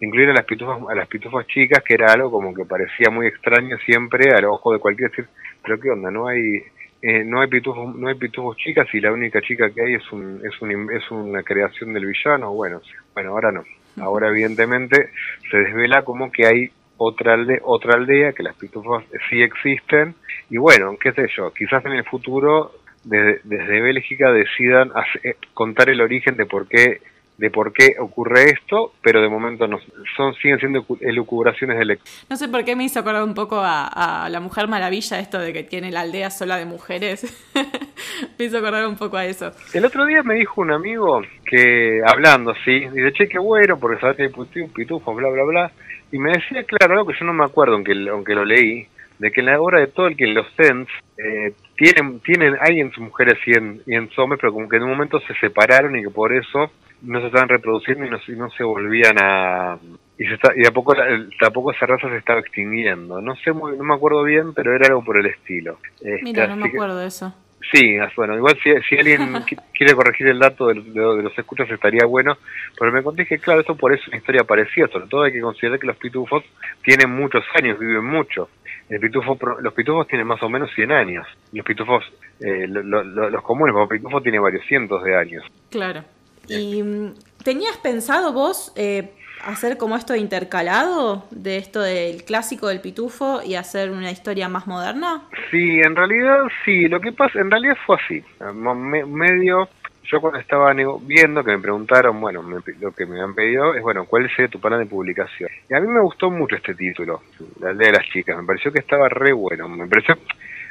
[0.00, 3.26] incluir a las pitufas a las pitufas chicas que era algo como que parecía muy
[3.26, 5.26] extraño siempre al ojo de cualquier decir
[5.62, 6.62] pero qué onda no hay
[7.02, 10.12] eh, no hay pitufos no hay pitufos chicas y la única chica que hay es
[10.12, 12.80] un es un es una creación del villano bueno
[13.14, 13.64] bueno ahora no.
[14.00, 15.10] Ahora evidentemente
[15.50, 20.14] se desvela como que hay otra aldea, otra aldea, que las pitufas sí existen,
[20.50, 22.72] y bueno, qué sé yo, quizás en el futuro
[23.04, 24.90] desde, desde Bélgica decidan
[25.22, 27.00] eh, contar el origen de por qué
[27.38, 29.78] de por qué ocurre esto, pero de momento no
[30.16, 31.98] son siguen siendo elucubraciones de
[32.28, 35.38] No sé por qué me hizo acordar un poco a, a, la Mujer Maravilla esto
[35.38, 37.22] de que tiene la aldea sola de mujeres.
[38.38, 39.52] me hizo acordar un poco a eso.
[39.72, 44.00] El otro día me dijo un amigo que hablando, sí, dice, "Che, qué bueno, porque
[44.00, 45.72] sabes que hay pitufo, bla bla bla."
[46.10, 49.30] Y me decía, claro, algo que yo no me acuerdo, aunque, aunque lo leí, de
[49.30, 53.38] que en la obra de Tolkien los Sens eh, tienen, tienen, hay en sus mujeres
[53.46, 56.10] y en, y en hombres, pero como que en un momento se separaron y que
[56.10, 56.70] por eso
[57.02, 59.78] no se estaban reproduciendo y no, no se volvían a...
[60.18, 60.94] Y, se está, y a poco,
[61.38, 63.20] tampoco esa raza se estaba extinguiendo.
[63.20, 65.78] No sé, no me acuerdo bien, pero era algo por el estilo.
[66.22, 67.32] Mira, no me acuerdo de eso.
[67.72, 69.32] Sí, bueno, igual si, si alguien
[69.74, 72.38] quiere corregir el dato de, los escuchas estaría bueno,
[72.78, 75.32] pero me conté que claro, eso por eso es una historia parecida, sobre todo hay
[75.32, 76.44] que considerar que los pitufos
[76.82, 78.48] tienen muchos años, viven mucho.
[78.88, 82.04] El pitufo, los pitufos tienen más o menos 100 años, los pitufos,
[82.40, 85.44] eh, los comunes, los pitufos tienen varios cientos de años.
[85.70, 86.04] Claro.
[86.48, 89.12] ¿Y mm, tenías pensado vos eh,
[89.44, 94.66] hacer como esto intercalado, de esto del clásico del pitufo y hacer una historia más
[94.66, 95.22] moderna?
[95.50, 99.68] Sí, en realidad sí, lo que pasa, en realidad fue así, medio,
[100.10, 104.06] yo cuando estaba viendo que me preguntaron, bueno, lo que me han pedido es, bueno,
[104.06, 105.50] ¿cuál sería tu plan de publicación?
[105.68, 107.22] Y a mí me gustó mucho este título,
[107.60, 110.16] La aldea de las chicas, me pareció que estaba re bueno, me pareció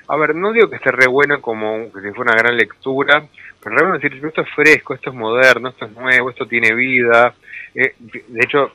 [0.07, 3.25] a ver, no digo que esté re bueno como que si fuera una gran lectura,
[3.61, 7.33] pero realmente decir, esto es fresco, esto es moderno, esto es nuevo, esto tiene vida.
[7.75, 8.71] Eh, de hecho,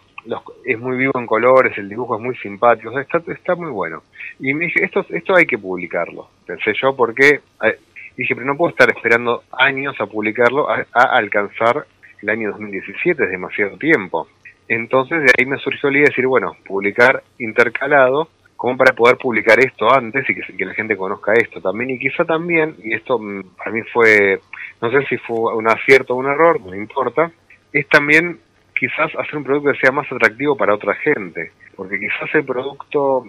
[0.65, 4.03] es muy vivo en colores, el dibujo es muy simpático, está, está muy bueno.
[4.39, 7.79] Y me dije, esto, esto hay que publicarlo, pensé yo, porque eh,
[8.17, 11.87] dije, pero no puedo estar esperando años a publicarlo, a, alcanzar
[12.23, 14.29] el año 2017, es demasiado tiempo.
[14.69, 18.29] Entonces de ahí me surgió la idea de decir, bueno, publicar intercalado,
[18.63, 21.91] como para poder publicar esto antes y que, la gente conozca esto también.
[21.91, 24.39] Y quizá también, y esto mm, para mí fue,
[24.81, 27.33] no sé si fue un acierto o un error, no importa,
[27.73, 28.39] es también
[28.79, 33.25] quizás hacer un producto que sea más atractivo para otra gente, porque quizás el producto,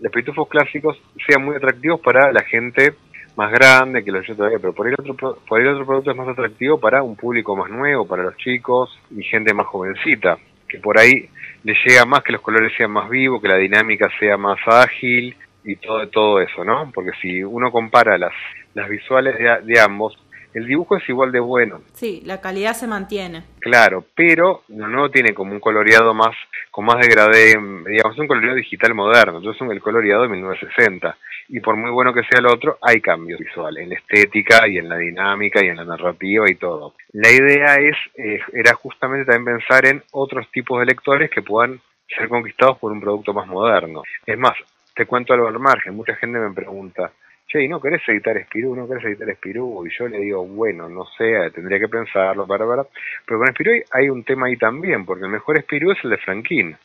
[0.00, 2.94] los pitufos clásicos sean muy atractivos para la gente
[3.36, 6.16] más grande que los yo todavía, pero por el otro por el otro producto es
[6.16, 10.80] más atractivo para un público más nuevo, para los chicos y gente más jovencita, que
[10.80, 11.28] por ahí
[11.64, 15.36] le llega más que los colores sean más vivos, que la dinámica sea más ágil
[15.64, 16.90] y todo todo eso, ¿no?
[16.92, 18.32] Porque si uno compara las
[18.74, 20.18] las visuales de, de ambos,
[20.54, 21.80] el dibujo es igual de bueno.
[21.94, 23.44] Sí, la calidad se mantiene.
[23.60, 26.34] Claro, pero no tiene como un coloreado más,
[26.70, 31.16] con más degradé, digamos, un coloreado digital moderno, entonces es el coloreado de 1960.
[31.48, 34.78] Y por muy bueno que sea el otro, hay cambios visuales en la estética y
[34.78, 36.94] en la dinámica y en la narrativa y todo.
[37.12, 41.80] La idea es, eh, era justamente también pensar en otros tipos de lectores que puedan
[42.08, 44.02] ser conquistados por un producto más moderno.
[44.26, 44.54] Es más,
[44.94, 47.12] te cuento algo al margen, mucha gente me pregunta,
[47.52, 48.74] che, ¿y no querés editar Espirú?
[48.74, 49.86] ¿No querés editar Espirú?
[49.86, 52.84] Y yo le digo, bueno, no sé, tendría que pensarlo, para, para.
[53.26, 56.18] Pero con Espirú hay un tema ahí también, porque el mejor Espirú es el de
[56.18, 56.76] Franquín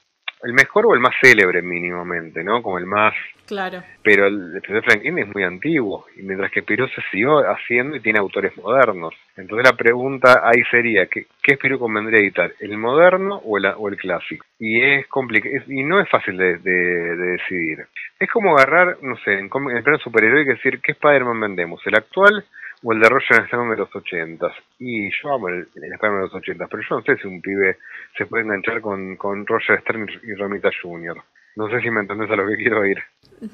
[0.44, 2.62] el mejor o el más célebre mínimamente, ¿no?
[2.62, 3.14] Como el más...
[3.48, 3.82] Claro.
[4.04, 8.02] Pero el de Franklin es muy antiguo, y mientras que Spirou se siguió haciendo y
[8.02, 9.14] tiene autores modernos.
[9.38, 12.52] Entonces la pregunta ahí sería, ¿qué, qué Spirou convendría editar?
[12.60, 14.46] ¿El moderno o el, o el clásico?
[14.60, 17.86] Y es complicado, y no es fácil de, decidir.
[18.20, 21.82] Es como agarrar, no sé, en, el plano superhéroe y decir, ¿qué Spider-Man vendemos?
[21.86, 22.44] ¿El actual
[22.84, 24.48] o el de Roger Stern de los 80
[24.80, 27.42] Y yo amo el, el Spider-Man de los 80 pero yo no sé si un
[27.42, 27.78] pibe
[28.18, 31.18] se puede enganchar con, con Roger Stern y Romita Jr.
[31.56, 33.00] No sé si me entendés a lo que quiero ir.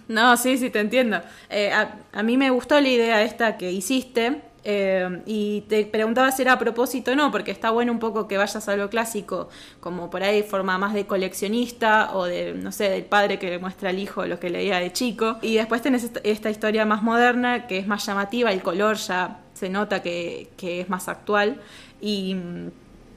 [0.10, 1.22] No, sí, sí, te entiendo.
[1.50, 6.32] Eh, a, a, mí me gustó la idea esta que hiciste, eh, y te preguntaba
[6.32, 8.90] si era a propósito o no, porque está bueno un poco que vayas a lo
[8.90, 9.50] clásico,
[9.80, 13.60] como por ahí forma más de coleccionista o de, no sé, del padre que le
[13.60, 15.38] muestra al hijo lo que leía de chico.
[15.42, 19.70] Y después tenés esta, historia más moderna, que es más llamativa, el color ya se
[19.70, 21.62] nota que, que es más actual.
[22.02, 22.38] Y,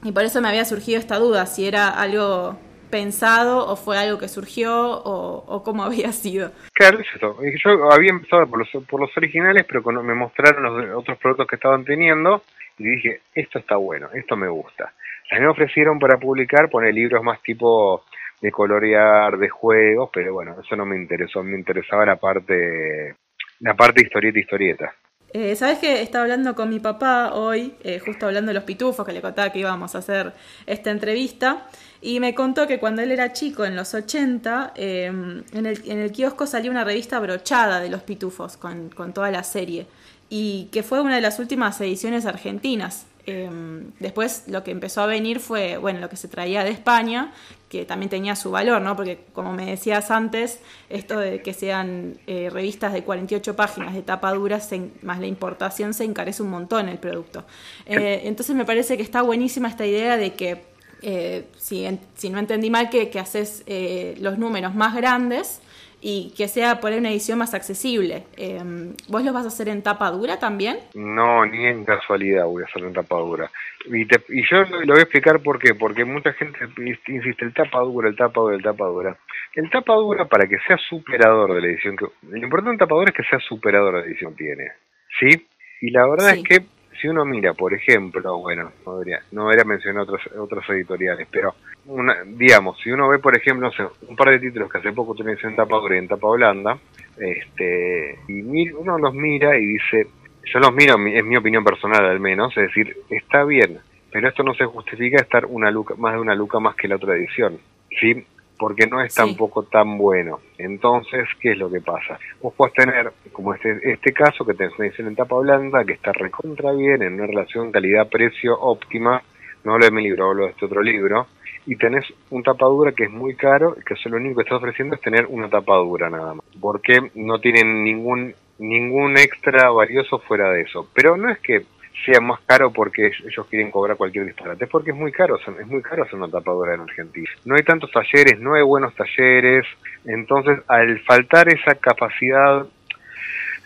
[0.03, 2.57] y por eso me había surgido esta duda, si era algo
[2.89, 6.51] pensado o fue algo que surgió o, cómo había sido?
[6.73, 7.37] Claro, eso.
[7.41, 11.47] Yo había empezado por los, por los originales, pero cuando me mostraron los otros productos
[11.47, 12.43] que estaban teniendo
[12.77, 14.93] y dije, esto está bueno, esto me gusta.
[15.31, 18.05] A me ofrecieron para publicar, poner libros más tipo
[18.41, 23.15] de colorear, de juegos, pero bueno, eso no me interesó, me interesaba la parte,
[23.59, 24.93] la parte historieta, historieta.
[25.33, 29.05] Eh, ¿Sabes que estaba hablando con mi papá hoy, eh, justo hablando de los pitufos,
[29.05, 30.31] que le contaba que íbamos a hacer
[30.65, 31.67] esta entrevista?
[32.01, 35.99] Y me contó que cuando él era chico, en los 80, em, en, el, en
[35.99, 39.87] el kiosco salió una revista brochada de los pitufos con, con toda la serie.
[40.29, 43.05] Y que fue una de las últimas ediciones argentinas.
[43.29, 47.33] Em, después lo que empezó a venir fue, bueno, lo que se traía de España,
[47.67, 48.95] que también tenía su valor, ¿no?
[48.95, 54.01] Porque como me decías antes, esto de que sean eh, revistas de 48 páginas de
[54.01, 54.61] tapa dura,
[55.01, 57.43] más la importación, se encarece un montón el producto.
[57.85, 62.39] Eh, entonces me parece que está buenísima esta idea de que eh, si, si, no
[62.39, 65.61] entendí mal, que, que haces eh, los números más grandes
[65.99, 68.23] y que sea por una edición más accesible.
[68.37, 70.77] Em, ¿Vos los vas a hacer en tapa dura también?
[70.93, 73.49] No, ni en casualidad voy a hacerlo en tapa dura.
[73.85, 78.09] Y, yo lo, voy a explicar por qué, porque mucha gente insiste, el tapa dura,
[78.09, 79.17] el tapa dura, el tapa dura.
[79.55, 82.95] El tapa dura para que sea superador de la edición, que, lo importante en tapa
[82.95, 84.71] dura es que sea superador de la edición tiene.
[85.19, 85.47] ¿Sí?
[85.81, 90.03] Y la verdad es que si uno mira, por ejemplo, bueno, no debería, no mencionar
[90.03, 91.55] otros, otros editoriales, pero
[91.85, 93.69] una, digamos, si uno ve, por ejemplo,
[94.07, 96.77] un par de títulos que hace poco tuvieron en tapa dura en tapa blanda,
[97.17, 100.07] este, y uno los mira y dice,
[100.43, 103.79] yo los miro, es mi opinión personal al menos, es decir, está bien,
[104.11, 106.95] pero esto no se justifica estar una luca, más de una luca más que la
[106.95, 107.59] otra edición.
[107.99, 108.25] ¿sí?
[108.57, 110.39] Porque no es tampoco tan bueno.
[110.57, 112.19] Entonces, ¿qué es lo que pasa?
[112.41, 115.93] Vos podés tener, como este, este caso, que tenés una edición en tapa blanda, que
[115.93, 119.21] está recontra bien, en una relación calidad-precio óptima,
[119.63, 121.27] no hablo de mi libro, hablo de este otro libro,
[121.65, 125.01] y tenés un tapadura que es muy caro, que lo único que estás ofreciendo es
[125.01, 130.89] tener una tapadura nada más, porque no tienen ningún ningún extra valioso fuera de eso.
[130.93, 131.63] Pero no es que
[132.05, 135.67] sea más caro porque ellos quieren cobrar cualquier disparate, es porque es muy caro, es
[135.67, 137.29] muy caro hacer una tapadura en Argentina.
[137.45, 139.65] No hay tantos talleres, no hay buenos talleres,
[140.05, 142.65] entonces al faltar esa capacidad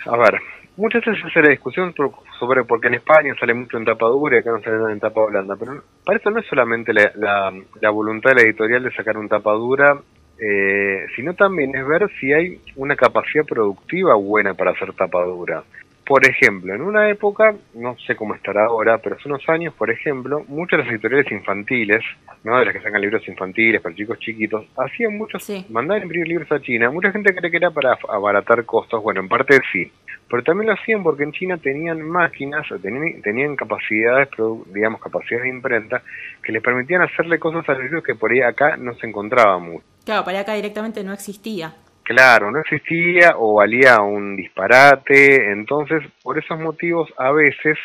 [0.05, 0.39] A ver,
[0.77, 1.93] muchas veces se hace la discusión
[2.39, 4.91] sobre por qué en España sale mucho en tapa dura y acá no sale nada
[4.91, 7.11] en tapa blanda, pero para eso no es solamente la,
[7.81, 9.97] la, voluntad de la editorial de sacar un tapa dura,
[10.39, 15.63] eh, sino también es ver si hay una capacidad productiva buena para hacer tapa dura.
[16.11, 19.89] Por ejemplo, en una época, no sé cómo estará ahora, pero hace unos años, por
[19.89, 22.03] ejemplo, muchas de las editoriales infantiles,
[22.43, 22.59] ¿no?
[22.59, 26.59] de las que sacan libros infantiles para chicos chiquitos, hacían muchos, mandaban imprimir libros a
[26.59, 26.91] China.
[26.91, 29.89] Mucha gente cree que era para abaratar costos, bueno, en parte sí,
[30.29, 34.27] pero también lo hacían porque en China tenían máquinas, tenían, tenían capacidades,
[34.65, 36.03] digamos, capacidades de imprenta,
[36.43, 39.63] que les permitían hacerle cosas a los libros que por ahí acá no se encontraban
[39.63, 39.85] mucho.
[40.03, 41.73] Claro, para acá directamente no existía.
[42.03, 47.77] Claro, no existía o valía un disparate, entonces por esos motivos a veces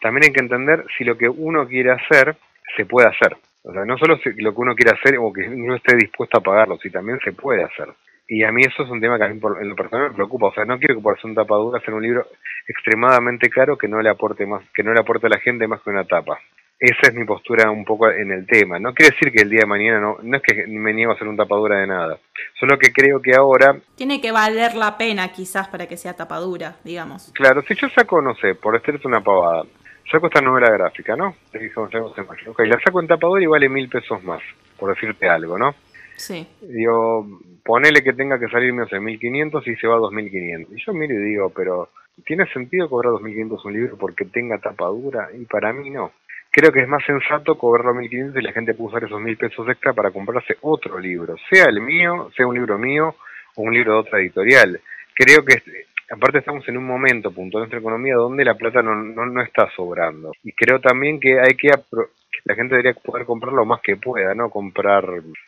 [0.00, 2.36] también hay que entender si lo que uno quiere hacer
[2.76, 3.36] se puede hacer.
[3.62, 6.42] O sea, no solo lo que uno quiere hacer o que uno esté dispuesto a
[6.42, 7.88] pagarlo, si también se puede hacer.
[8.28, 10.48] Y a mí eso es un tema que a mí en lo personal me preocupa.
[10.48, 12.26] O sea, no quiero que por hacer un tapadura hacer un libro
[12.66, 15.80] extremadamente caro que no le aporte más, que no le aporte a la gente más
[15.82, 16.38] que una tapa.
[16.78, 18.78] Esa es mi postura un poco en el tema.
[18.78, 21.14] No quiere decir que el día de mañana no, no es que me niego a
[21.14, 22.18] hacer un tapadura de nada.
[22.58, 23.76] Solo que creo que ahora...
[23.96, 27.32] Tiene que valer la pena quizás para que sea tapadura, digamos.
[27.34, 29.62] Claro, si yo saco, no sé, por hacerte una pavada,
[30.10, 31.36] saco esta novela gráfica, ¿no?
[32.46, 34.42] Ok, la saco en tapadura y vale mil pesos más,
[34.78, 35.74] por decirte algo, ¿no?
[36.16, 36.46] Sí.
[36.60, 37.26] Digo,
[37.64, 40.76] ponele que tenga que salirme, o sea, 1500 y se va a 2500.
[40.76, 41.88] Y yo miro y digo, pero
[42.26, 45.28] ¿tiene sentido cobrar 2500 un libro porque tenga tapadura?
[45.32, 46.12] Y para mí no
[46.54, 49.36] creo que es más sensato cobrarlo a 1500 y la gente puede usar esos mil
[49.36, 53.16] pesos extra para comprarse otro libro, sea el mío, sea un libro mío
[53.56, 54.80] o un libro de otra editorial.
[55.14, 55.60] Creo que
[56.10, 59.42] aparte estamos en un momento puntual de nuestra economía donde la plata no, no, no
[59.42, 60.30] está sobrando.
[60.44, 61.70] Y creo también que hay que
[62.44, 65.04] la gente debería poder comprar lo más que pueda, no comprar,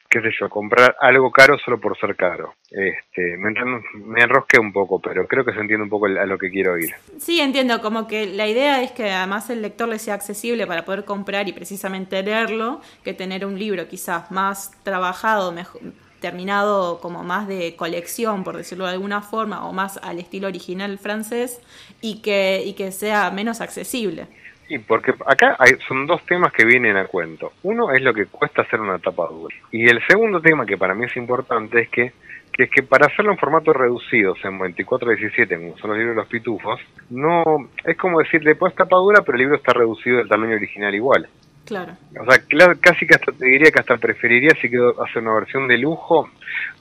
[0.09, 2.55] qué sé yo, comprar algo caro solo por ser caro.
[2.71, 3.53] Este, me,
[3.95, 6.79] me enrosqué un poco, pero creo que se entiende un poco a lo que quiero
[6.79, 6.95] ir.
[7.19, 10.85] Sí, entiendo, como que la idea es que además el lector le sea accesible para
[10.85, 15.83] poder comprar y precisamente leerlo, que tener un libro quizás más trabajado, mejor,
[16.21, 20.99] terminado como más de colección, por decirlo de alguna forma, o más al estilo original
[20.99, 21.61] francés,
[22.01, 24.27] y que, y que sea menos accesible.
[24.69, 27.53] Sí, porque acá hay, son dos temas que vienen a cuento.
[27.63, 29.55] Uno es lo que cuesta hacer una tapa dura.
[29.71, 32.13] Y el segundo tema que para mí es importante es que,
[32.53, 35.99] que es que para hacerlo en formato reducido, o sea, en 24-17, como son los
[35.99, 37.45] libros de los pitufos, no
[37.85, 40.95] es como decir, le pones tapa dura, pero el libro está reducido del tamaño original
[40.95, 41.29] igual.
[41.65, 41.95] Claro.
[42.21, 42.41] O sea,
[42.81, 46.31] casi que hasta te diría que hasta preferiría si quiero hacer una versión de lujo,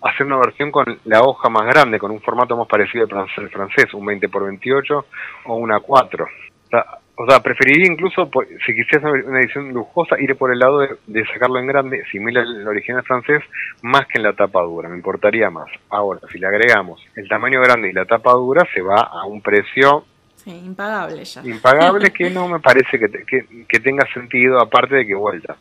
[0.02, 3.93] hacer una versión con la hoja más grande, con un formato más parecido al francés,
[3.93, 5.06] un 20 x 28
[5.45, 6.26] o una 4.
[6.26, 6.86] O sea,
[7.17, 8.30] o sea, preferiría incluso,
[8.65, 12.67] si quisiera una edición lujosa, ir por el lado de, sacarlo en grande, similar al
[12.67, 13.41] original francés,
[13.82, 15.67] más que en la tapa dura, me importaría más.
[15.89, 19.41] Ahora, si le agregamos el tamaño grande y la tapa dura, se va a un
[19.41, 20.06] precio...
[20.36, 21.41] Sí, impagable ya.
[21.43, 25.56] Impagable que no me parece que, que tenga sentido, aparte de que vuelta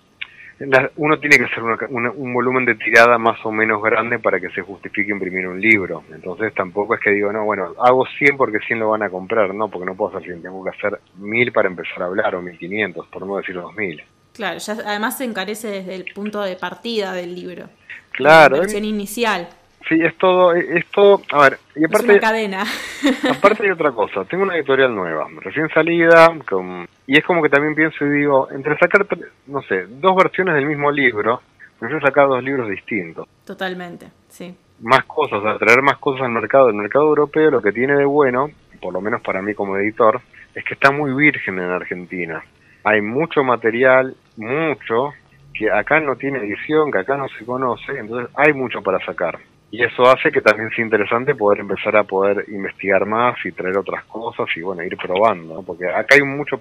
[0.96, 4.62] uno tiene que hacer un volumen de tirada más o menos grande para que se
[4.62, 6.04] justifique imprimir un libro.
[6.12, 9.54] Entonces tampoco es que digo, no, bueno, hago 100 porque 100 lo van a comprar,
[9.54, 12.42] no, porque no puedo hacer 100, tengo que hacer 1000 para empezar a hablar o
[12.42, 14.04] 1500, por no decir 2000.
[14.32, 17.68] Claro, ya además se encarece desde el punto de partida del libro.
[18.12, 18.56] Claro.
[18.56, 19.48] La versión inicial.
[19.88, 22.06] Sí, es todo, es todo, a ver, y aparte...
[22.06, 22.64] Es una cadena.
[23.36, 27.50] aparte hay otra cosa, tengo una editorial nueva, recién salida, con, y es como que
[27.50, 29.06] también pienso y digo, entre sacar,
[29.46, 31.42] no sé, dos versiones del mismo libro,
[31.78, 33.28] prefiero sacar dos libros distintos.
[33.44, 34.56] Totalmente, sí.
[34.80, 36.68] Más cosas, o sea, traer más cosas al mercado.
[36.68, 38.48] El mercado europeo lo que tiene de bueno,
[38.80, 40.20] por lo menos para mí como editor,
[40.54, 42.42] es que está muy virgen en Argentina.
[42.84, 45.12] Hay mucho material, mucho,
[45.52, 49.38] que acá no tiene edición, que acá no se conoce, entonces hay mucho para sacar
[49.74, 53.76] y eso hace que también sea interesante poder empezar a poder investigar más y traer
[53.76, 56.56] otras cosas y bueno, ir probando, porque acá hay mucho,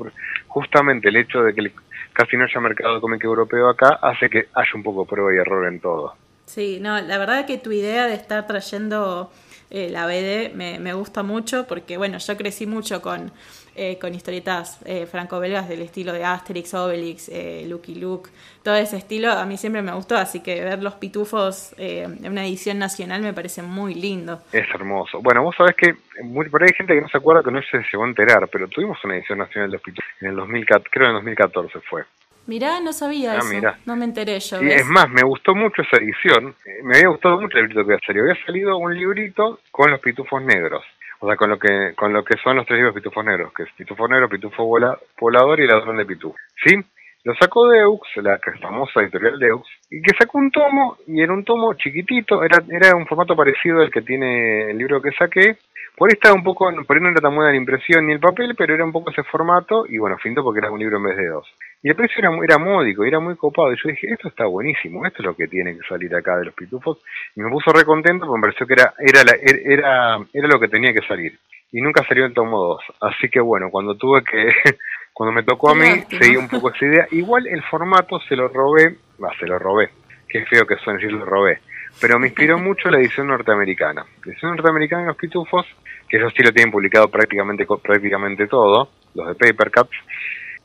[0.47, 1.71] justamente el hecho de que
[2.11, 5.37] casi no haya mercado de cómic europeo acá hace que haya un poco prueba y
[5.37, 6.15] error en todo.
[6.47, 9.31] Sí, no, la verdad que tu idea de estar trayendo
[9.69, 13.31] eh, la BD me, me gusta mucho porque bueno, yo crecí mucho con
[13.75, 18.29] eh, con historietas eh, franco-belgas del estilo de Asterix, Obelix, eh, Lucky Luke,
[18.63, 22.31] todo ese estilo a mí siempre me gustó, así que ver los pitufos eh, en
[22.31, 24.41] una edición nacional me parece muy lindo.
[24.51, 25.21] Es hermoso.
[25.21, 27.61] Bueno, vos sabés que muy, por ahí hay gente que no se acuerda que no
[27.61, 30.89] se llegó a enterar, pero tuvimos una edición nacional de los pitufos en el 2014,
[30.91, 32.03] creo en el 2014 fue.
[32.45, 33.67] Mirá, no sabía ah, eso.
[33.85, 34.61] No me enteré yo.
[34.61, 36.53] Y es más, me gustó mucho esa edición.
[36.83, 38.25] Me había gustado mucho el librito que había salido.
[38.25, 40.83] Había salido un librito con los pitufos negros.
[41.23, 43.63] O sea, con lo que con lo que son los tres libros pitufos negros, que
[43.63, 46.35] es pitufo negro, pitufo volador y ladrón de pitufo.
[46.65, 46.75] ¿Sí?
[47.23, 51.45] Lo sacó Deux, la famosa editorial Deux, y que sacó un tomo, y era un
[51.45, 55.55] tomo chiquitito, era, era un formato parecido al que tiene el libro que saqué.
[55.95, 58.19] Por ahí estaba un poco, por ahí no era tan buena la impresión ni el
[58.19, 61.03] papel, pero era un poco ese formato, y bueno, finto porque era un libro en
[61.03, 61.47] vez de dos.
[61.83, 65.05] Y el precio era, era módico, era muy copado, y yo dije, esto está buenísimo,
[65.05, 66.97] esto es lo que tiene que salir acá de los pitufos,
[67.35, 70.69] y me puso re contento porque me pareció que era, era, era, era lo que
[70.69, 71.37] tenía que salir.
[71.71, 72.83] Y nunca salió en tomo 2.
[73.01, 74.53] Así que bueno, cuando tuve que
[75.13, 77.07] Cuando me tocó a mí, seguí un poco esa idea.
[77.11, 79.91] Igual el formato se lo robé, va, se lo robé,
[80.27, 81.59] qué feo que suena decir lo robé,
[82.01, 84.03] pero me inspiró mucho la edición norteamericana.
[84.25, 85.67] La edición norteamericana de los Pitufos,
[86.09, 89.97] que ellos sí lo tienen publicado prácticamente, prácticamente todo, los de Paper Cups,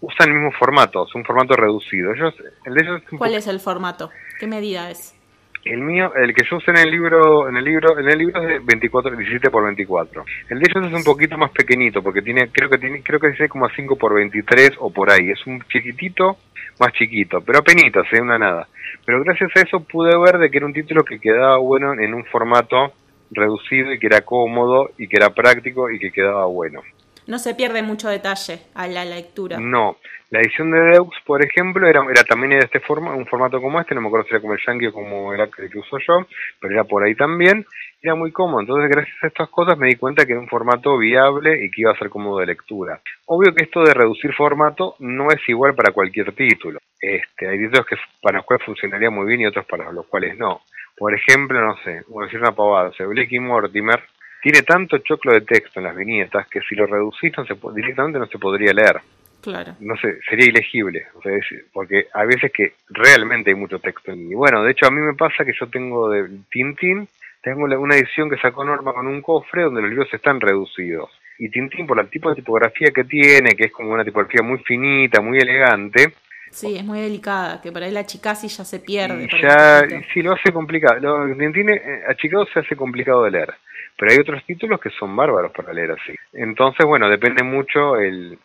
[0.00, 2.12] usan el mismo formato, es un formato reducido.
[2.14, 2.34] Ellos,
[2.64, 4.10] el de ellos ¿Cuál es el formato?
[4.38, 5.14] ¿Qué medida es?
[5.64, 8.40] El mío, el que yo usé en el libro, en el libro, en el libro
[8.40, 10.24] es de 24, 17 por 24.
[10.48, 13.28] El de ellos es un poquito más pequeñito porque tiene, creo que tiene, creo que
[13.28, 15.30] es como 5 por 23 o por ahí.
[15.30, 16.38] Es un chiquitito,
[16.78, 18.68] más chiquito, pero apenas, es una nada.
[19.04, 22.14] Pero gracias a eso pude ver de que era un título que quedaba bueno en
[22.14, 22.92] un formato
[23.30, 26.82] reducido y que era cómodo y que era práctico y que quedaba bueno.
[27.28, 29.58] No se pierde mucho detalle a la lectura.
[29.60, 29.98] No,
[30.30, 33.94] la edición de Deux, por ejemplo, era, también de este forma, un formato como este,
[33.94, 36.26] no me acuerdo si era como el Yankee o como era el que uso yo,
[36.58, 37.66] pero era por ahí también,
[38.02, 38.62] era muy cómodo.
[38.62, 41.82] Entonces, gracias a estas cosas me di cuenta que era un formato viable y que
[41.82, 42.98] iba a ser cómodo de lectura.
[43.26, 46.78] Obvio que esto de reducir formato no es igual para cualquier título.
[46.98, 50.38] Este, hay títulos que para los cuales funcionaría muy bien y otros para los cuales
[50.38, 50.62] no.
[50.96, 54.02] Por ejemplo, no sé, voy a decir una pavada, o sea, Blake Mortimer
[54.42, 58.18] tiene tanto choclo de texto en las viñetas que si lo reducís no se, directamente
[58.18, 59.00] no se podría leer.
[59.40, 59.76] Claro.
[59.80, 61.32] No sé, sería ilegible, o sea,
[61.72, 64.12] porque a veces que realmente hay mucho texto.
[64.12, 67.08] Y bueno, de hecho a mí me pasa que yo tengo de Tintín,
[67.42, 71.10] tengo una edición que sacó Norma con un cofre donde los libros están reducidos.
[71.38, 74.58] Y Tintín, por el tipo de tipografía que tiene, que es como una tipografía muy
[74.58, 76.12] finita, muy elegante,
[76.50, 79.28] Sí, es muy delicada, que por ahí la chicasi ya se pierde.
[79.40, 79.82] ya,
[80.12, 80.98] sí, lo hace complicado.
[80.98, 83.54] Lo, Tintín eh, achicado se hace complicado de leer
[83.98, 86.14] pero hay otros títulos que son bárbaros para leer así.
[86.32, 88.38] Entonces, bueno, depende mucho el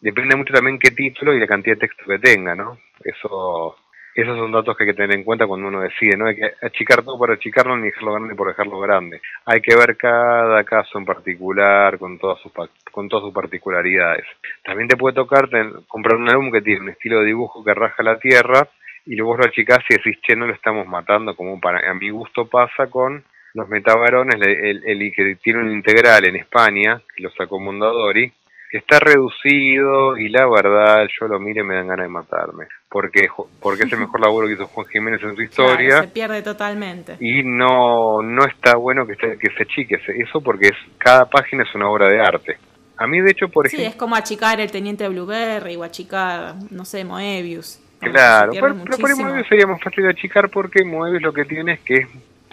[0.00, 2.78] depende mucho también qué título y la cantidad de texto que tenga, ¿no?
[3.02, 3.76] Eso
[4.14, 6.26] esos son datos que hay que tener en cuenta cuando uno decide, ¿no?
[6.26, 9.20] Hay que achicar todo por achicarlo ni dejarlo grande por dejarlo grande.
[9.46, 12.52] Hay que ver cada caso en particular con todas sus
[12.92, 14.24] con todas sus particularidades.
[14.62, 15.48] También te puede tocar
[15.88, 18.68] comprar un álbum que tiene un estilo de dibujo que raja la tierra
[19.06, 22.10] y luego lo achicás y decís, che, no lo estamos matando, como para, a mi
[22.10, 23.24] gusto pasa con
[23.54, 28.32] los metabarones, el, el, que tiene un integral en España, que lo sacó Mondadori,
[28.68, 32.66] que está reducido y la verdad yo lo miro y me dan ganas de matarme.
[32.88, 33.28] Porque,
[33.60, 36.00] porque es el mejor laburo que hizo Juan Jiménez en su historia.
[36.00, 37.16] se pierde totalmente.
[37.20, 41.62] Y no, no está bueno que, se, que se chique eso porque es, cada página
[41.62, 42.58] es una obra de arte.
[42.96, 43.84] A mí, de hecho, por ejemplo.
[43.84, 47.80] Sí, es como achicar el Teniente Blueberry o achicar, no sé, Moebius.
[48.00, 51.74] Claro, pero, pero, por Moebius sería más fácil de achicar porque Moebius lo que tiene
[51.74, 52.08] es que es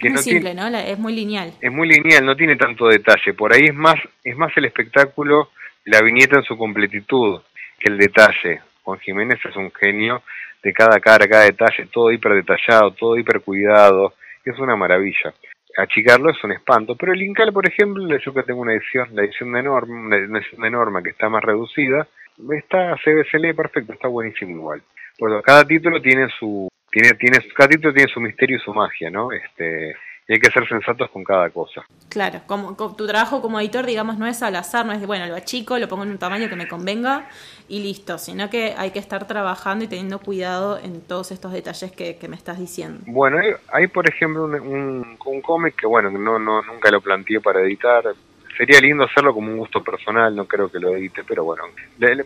[0.08, 0.66] es muy simple, ¿no?
[0.68, 1.52] Es muy lineal.
[1.60, 3.34] Es muy lineal, no tiene tanto detalle.
[3.34, 5.50] Por ahí es más, es más el espectáculo,
[5.84, 7.40] la viñeta en su completitud
[7.78, 8.60] que el detalle.
[8.82, 10.22] Juan Jiménez es un genio
[10.62, 14.14] de cada cara, cada detalle, todo hiper detallado, todo hiper cuidado.
[14.44, 15.34] Es una maravilla.
[15.76, 16.96] Achicarlo es un espanto.
[16.96, 20.16] Pero el Incal, por ejemplo, yo que tengo una edición, la edición de Norma, una
[20.16, 22.06] edición de Norma que está más reducida,
[22.58, 24.82] está, se, se lee perfecto, está buenísimo igual.
[25.18, 29.10] Bueno, cada título tiene su, tiene, tiene, cada título tiene su misterio y su magia,
[29.10, 29.32] ¿no?
[29.32, 29.96] Este,
[30.28, 31.84] y hay que ser sensatos con cada cosa.
[32.08, 35.26] Claro, como, tu trabajo como editor, digamos, no es al azar, no es de, bueno,
[35.26, 37.28] lo achico, lo pongo en un tamaño que me convenga
[37.68, 41.90] y listo, sino que hay que estar trabajando y teniendo cuidado en todos estos detalles
[41.92, 43.00] que, me estás diciendo.
[43.06, 43.38] Bueno,
[43.68, 47.60] hay, por ejemplo un, un, un cómic que, bueno, no, no, nunca lo planteé para
[47.62, 48.04] editar,
[48.56, 51.64] sería lindo hacerlo como un gusto personal, no creo que lo edite, pero bueno,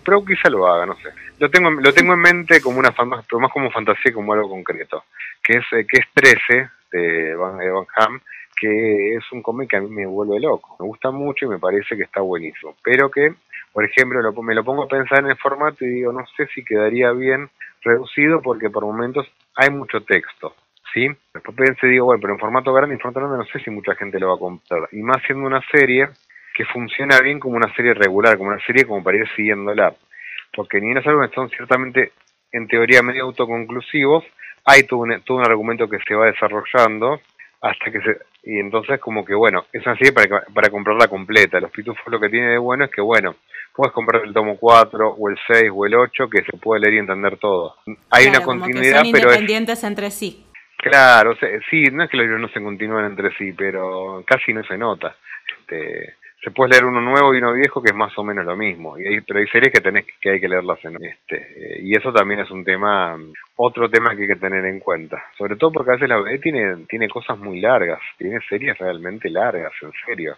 [0.05, 1.11] pero quizá lo haga, no sé.
[1.39, 5.05] Lo tengo, lo tengo en mente como una pero más como fantasía como algo concreto,
[5.43, 7.59] que es eh, que es 13 de Van,
[7.97, 8.21] Ham,
[8.59, 11.59] que es un cómic que a mí me vuelve loco, me gusta mucho y me
[11.59, 13.35] parece que está buenísimo, pero que,
[13.73, 16.65] por ejemplo, me lo pongo a pensar en el formato y digo, no sé si
[16.65, 17.51] quedaría bien
[17.83, 20.55] reducido porque por momentos hay mucho texto.
[20.93, 21.09] ¿Sí?
[21.33, 23.95] Después pensé, digo, bueno, pero en formato grande, en formato grande no sé si mucha
[23.95, 24.89] gente lo va a comprar.
[24.93, 26.09] Y más siendo una serie
[26.55, 29.95] que funciona bien como una serie regular, como una serie como para ir siguiéndola.
[30.55, 32.13] Porque ni es algo que son ciertamente,
[32.53, 34.25] en teoría, medio autoconclusivos,
[34.65, 37.21] hay todo un, todo un argumento que se va desarrollando
[37.61, 38.19] hasta que se...
[38.43, 41.61] Y entonces como que, bueno, es una serie para, para comprarla completa.
[41.61, 43.35] Los pitufos lo que tiene de bueno es que, bueno,
[43.75, 46.95] puedes comprar el tomo 4 o el 6 o el 8 que se puede leer
[46.95, 47.77] y entender todo.
[48.11, 50.46] Hay una continuidad, son pero independientes entre sí.
[50.77, 51.37] Claro,
[51.71, 54.77] sí, no es que los libros no se continúen entre sí, pero casi no se
[54.77, 55.17] nota.
[55.61, 56.15] Este,
[56.47, 58.97] se puede leer uno nuevo y uno viejo que es más o menos lo mismo.
[58.99, 61.37] Y pero hay series que tenés que hay que leerlas en este.
[61.37, 63.19] Eh, y eso también es un tema,
[63.57, 65.25] otro tema que hay que tener en cuenta.
[65.37, 69.29] Sobre todo porque a veces la BD tiene, tiene cosas muy largas, tiene series realmente
[69.29, 70.37] largas, en serio.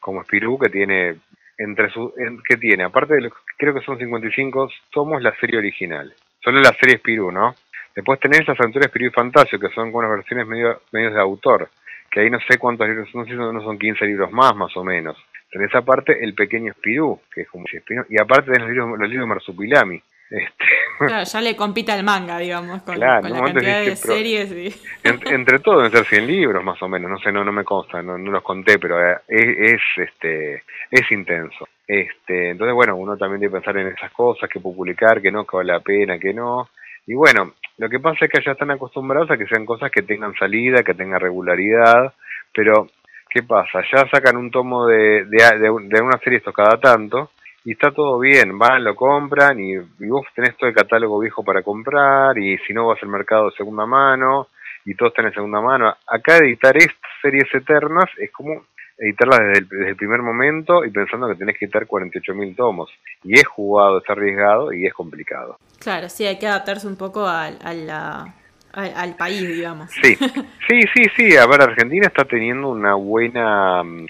[0.00, 1.16] Como Spirou que tiene
[1.58, 2.12] entre su,
[2.46, 6.12] que tiene, aparte de los, creo que son 55 somos la serie original.
[6.42, 7.54] Solo la serie Spirou, ¿no?
[7.96, 11.20] Después tenés las aventuras Spirou y Fantasio, que son con unas versiones medio, medios de
[11.20, 11.68] autor
[12.16, 15.18] que ahí no sé cuántos libros son, no son 15 libros más, más o menos.
[15.50, 18.98] Tenés aparte El Pequeño Espirú, que es como si Espirú, y aparte tenés los libros,
[18.98, 20.02] los libros de Marsupilami.
[20.30, 20.64] Este.
[20.98, 24.50] Claro, ya le compita el manga, digamos, con, la cantidad de series.
[24.50, 24.74] Y...
[25.04, 28.00] entre todo deben ser 100 libros, más o menos, no sé, no, no me consta,
[28.00, 31.68] no, no los conté, pero eh, es, es, este, es intenso.
[31.86, 35.58] Este, entonces, bueno, uno también debe pensar en esas cosas, que publicar, que no, que
[35.58, 36.70] vale la pena, que no.
[37.06, 40.02] Y bueno, lo que pasa es que ya están acostumbrados a que sean cosas que
[40.02, 42.12] tengan salida, que tengan regularidad,
[42.52, 42.88] pero
[43.30, 43.82] ¿qué pasa?
[43.92, 47.30] Ya sacan un tomo de, de, una serie esto cada tanto
[47.64, 51.44] y está todo bien, van, lo compran y, y, vos tenés todo el catálogo viejo
[51.44, 54.48] para comprar y si no vas al mercado de segunda mano
[54.84, 55.94] y todo está en segunda mano.
[56.06, 58.64] Acá editar estas series eternas es como
[58.98, 62.90] editarlas desde el, primer momento y pensando que tenés que editar 48.000 tomos.
[63.24, 65.58] Y es jugado, es arriesgado y es complicado.
[65.78, 69.90] Claro, sí, hay que adaptarse un poco al, al, país, digamos.
[69.90, 70.14] Sí,
[70.68, 71.36] sí, sí, sí.
[71.36, 73.82] A ver, Argentina está teniendo una buena...
[73.82, 74.06] Mm,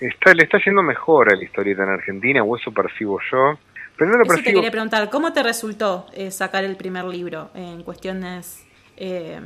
[0.00, 3.58] está, le está yendo mejor a la historieta en Argentina, o eso percibo yo.
[3.96, 7.50] Pero no lo eso te quería preguntar, ¿cómo te resultó eh, sacar el primer libro
[7.54, 8.64] en cuestiones
[8.96, 9.40] eh,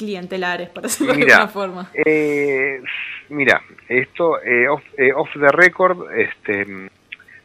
[0.00, 1.90] clientelares, para decirlo de alguna forma?
[1.94, 2.80] Eh,
[3.28, 6.64] mira, esto, eh, off, eh, off, the record, este,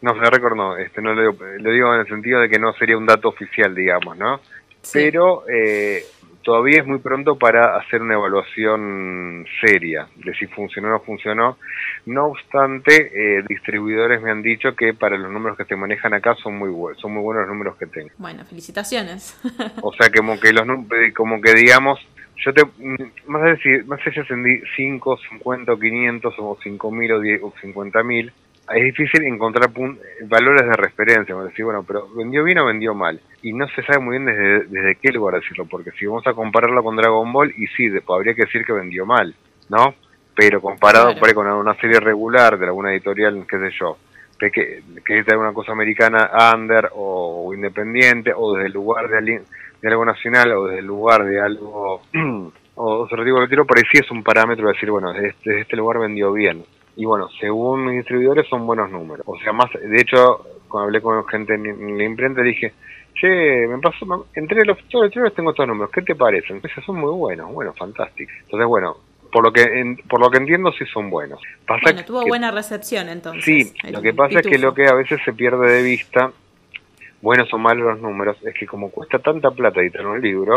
[0.01, 2.49] no, off the record no, este, no lo digo, lo digo en el sentido de
[2.49, 4.39] que no sería un dato oficial, digamos, ¿no?
[4.93, 6.03] Pero eh,
[6.45, 11.57] todavía es muy pronto para hacer una evaluación seria de si funcionó o no funcionó.
[12.05, 16.35] No obstante, eh, distribuidores me han dicho que para los números que se manejan acá
[16.35, 18.09] son muy buenos, son muy buenos los números que tengo.
[18.19, 19.35] Bueno, felicitaciones.
[19.81, 20.65] o sea, como que los
[21.15, 21.99] como que digamos
[22.37, 22.63] yo te,
[23.27, 27.53] más allá si, más allá si 5, 50 500 o 5 mil o, 10, o
[27.61, 28.31] 50 mil,
[28.73, 29.69] es difícil encontrar
[30.27, 33.19] valores de referencia, decir, bueno, pero vendió bien o vendió mal.
[33.43, 36.33] Y no se sabe muy bien desde, desde qué lugar decirlo, porque si vamos a
[36.33, 39.35] compararlo con Dragon Ball, y sí, habría que decir que vendió mal,
[39.69, 39.93] ¿no?
[40.35, 43.97] Pero comparado por ahí con una serie regular de alguna editorial, qué sé yo,
[44.39, 49.43] que, que es una cosa americana under o, independiente, o desde el lugar de alguien
[49.85, 52.01] de algo nacional o desde el lugar de algo,
[52.75, 55.75] o se retiro retiro, por ahí sí es un parámetro de decir, bueno, desde este
[55.75, 56.63] lugar vendió bien.
[56.97, 59.25] Y bueno, según mis distribuidores son buenos números.
[59.27, 62.73] O sea, más, de hecho, cuando hablé con gente en la imprenta dije,
[63.13, 66.57] che, me pasó, entre los, todos los tengo estos números, ¿qué te parecen?
[66.57, 68.33] Entonces son muy buenos, bueno, fantásticos.
[68.43, 68.97] Entonces, bueno,
[69.31, 71.39] por lo que por lo que entiendo sí son buenos.
[71.67, 73.43] Pasa bueno, tuvo buena recepción entonces.
[73.43, 76.31] Sí, lo que pasa es que lo que a veces se pierde de vista
[77.21, 80.55] buenos o malos los números, es que como cuesta tanta plata editar un libro,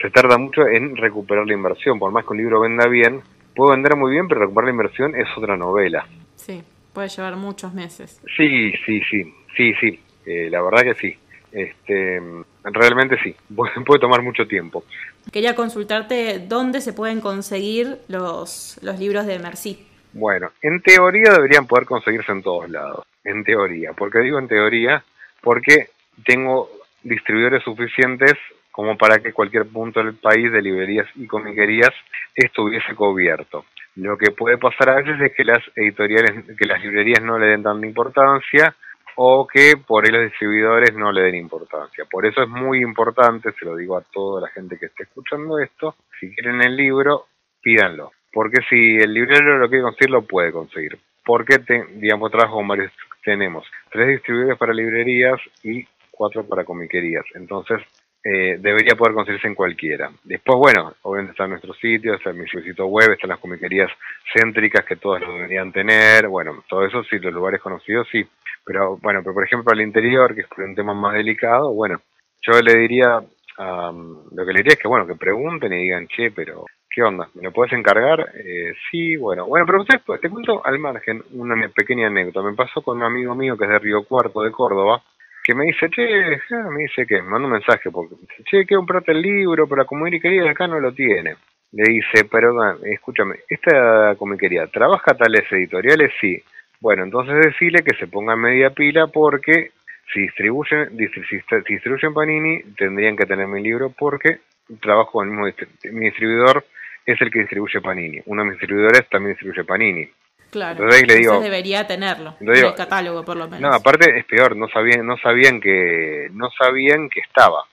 [0.00, 1.98] se tarda mucho en recuperar la inversión.
[1.98, 3.22] Por más que un libro venda bien,
[3.54, 6.06] puede vender muy bien, pero recuperar la inversión es otra novela.
[6.34, 8.20] Sí, puede llevar muchos meses.
[8.36, 11.18] Sí, sí, sí, sí, sí, eh, la verdad que sí.
[11.52, 12.20] Este,
[12.64, 13.34] realmente sí,
[13.86, 14.84] puede tomar mucho tiempo.
[15.32, 19.86] Quería consultarte dónde se pueden conseguir los, los libros de Merci.
[20.12, 23.92] Bueno, en teoría deberían poder conseguirse en todos lados, en teoría.
[23.92, 25.04] porque digo en teoría?
[25.42, 25.88] Porque
[26.24, 26.68] tengo
[27.02, 28.34] distribuidores suficientes
[28.70, 31.92] como para que cualquier punto del país de librerías y comiquerías
[32.34, 33.64] estuviese cubierto.
[33.94, 37.46] Lo que puede pasar a veces es que las editoriales, que las librerías no le
[37.46, 38.74] den tanta importancia
[39.16, 42.04] o que por ahí los distribuidores no le den importancia.
[42.10, 45.58] Por eso es muy importante, se lo digo a toda la gente que esté escuchando
[45.58, 47.24] esto, si quieren el libro,
[47.62, 48.12] pídanlo.
[48.30, 50.98] Porque si el librero lo quiere conseguir, lo puede conseguir.
[51.24, 51.56] Porque,
[51.94, 52.92] digamos, trabajo con varios,
[53.24, 57.24] tenemos tres distribuidores para librerías y cuatro para comiquerías.
[57.34, 57.80] Entonces,
[58.28, 60.10] eh, debería poder conseguirse en cualquiera.
[60.24, 63.88] Después, bueno, obviamente está en nuestro sitio, está en mi sitio web, están las comiquerías
[64.34, 68.26] céntricas que todas lo deberían tener, bueno, todo eso sí, los lugares conocidos sí,
[68.64, 72.00] pero bueno, pero por ejemplo el interior, que es un tema más delicado, bueno,
[72.42, 73.22] yo le diría,
[73.58, 77.28] lo que le diría es que bueno, que pregunten y digan, che, pero ¿qué onda?
[77.34, 78.32] ¿Me lo puedes encargar?
[78.34, 82.82] Eh, sí, bueno, bueno, pero ustedes, te cuento al margen una pequeña anécdota, me pasó
[82.82, 85.00] con un amigo mío que es de Río Cuarto, de Córdoba,
[85.46, 86.02] que me dice, che,
[86.50, 89.82] me dice que, me manda un mensaje, porque dice, che, quiero comprarte el libro, pero
[89.82, 91.36] la comiquería de acá no lo tiene.
[91.70, 96.10] Le dice, perdón, escúchame, esta comiquería, ¿trabaja tales editoriales?
[96.20, 96.42] Sí.
[96.80, 99.70] Bueno, entonces decirle que se ponga media pila porque
[100.12, 101.36] si distribuyen, si
[101.68, 104.40] distribuyen Panini, tendrían que tener mi libro porque
[104.80, 106.64] trabajo con el mismo mi distribuidor
[107.06, 108.20] es el que distribuye Panini.
[108.26, 110.08] Uno de mis distribuidores también distribuye Panini.
[110.50, 113.60] Claro, entonces, le digo, debería tenerlo en el catálogo por lo menos.
[113.60, 117.64] No, aparte es peor, no sabían, no sabían que no sabían que estaba,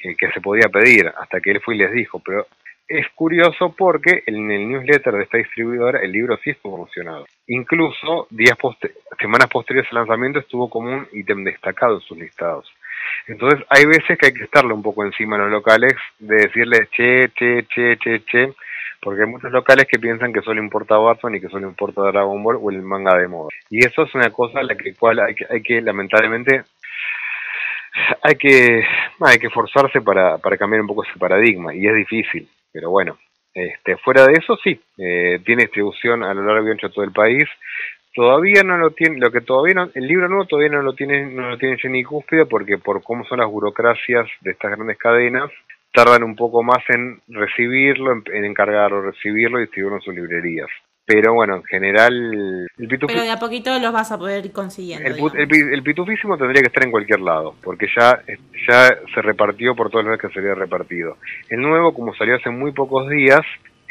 [0.00, 2.46] que, que se podía pedir hasta que él fue y les dijo, pero
[2.88, 7.26] es curioso porque en el newsletter de esta distribuidora el libro sí estuvo promocionado.
[7.46, 8.58] Incluso días
[9.18, 12.70] semanas posteriores al lanzamiento estuvo como un ítem destacado en sus listados.
[13.26, 16.88] Entonces hay veces que hay que estarle un poco encima a los locales de decirles
[16.90, 18.52] che, che, che, che, che,
[19.02, 22.42] porque hay muchos locales que piensan que solo importa Batman y que solo importa Dragon
[22.42, 23.48] Ball o el manga de moda.
[23.68, 26.62] Y eso es una cosa a la que, cual hay que, hay que lamentablemente
[28.22, 28.82] hay que
[29.20, 33.18] hay que forzarse para, para cambiar un poco ese paradigma y es difícil pero bueno,
[33.54, 37.04] este, fuera de eso sí, eh, tiene distribución a lo largo y ancho de todo
[37.04, 37.44] el país.
[38.14, 41.26] Todavía no lo tiene, lo que todavía no, el libro nuevo todavía no lo tiene,
[41.26, 45.50] no lo tiene Jenny Cúspide porque por cómo son las burocracias de estas grandes cadenas,
[45.92, 50.68] tardan un poco más en recibirlo, en, en encargarlo, recibirlo y distribuirlo en sus librerías.
[51.04, 52.66] Pero bueno, en general...
[52.78, 55.08] El Pero de a poquito los vas a poder ir consiguiendo.
[55.08, 58.22] El, pitufísimo tendría que estar en cualquier lado, porque ya,
[58.68, 61.16] ya se repartió por todos los que sería repartido.
[61.48, 63.40] El nuevo, como salió hace muy pocos días,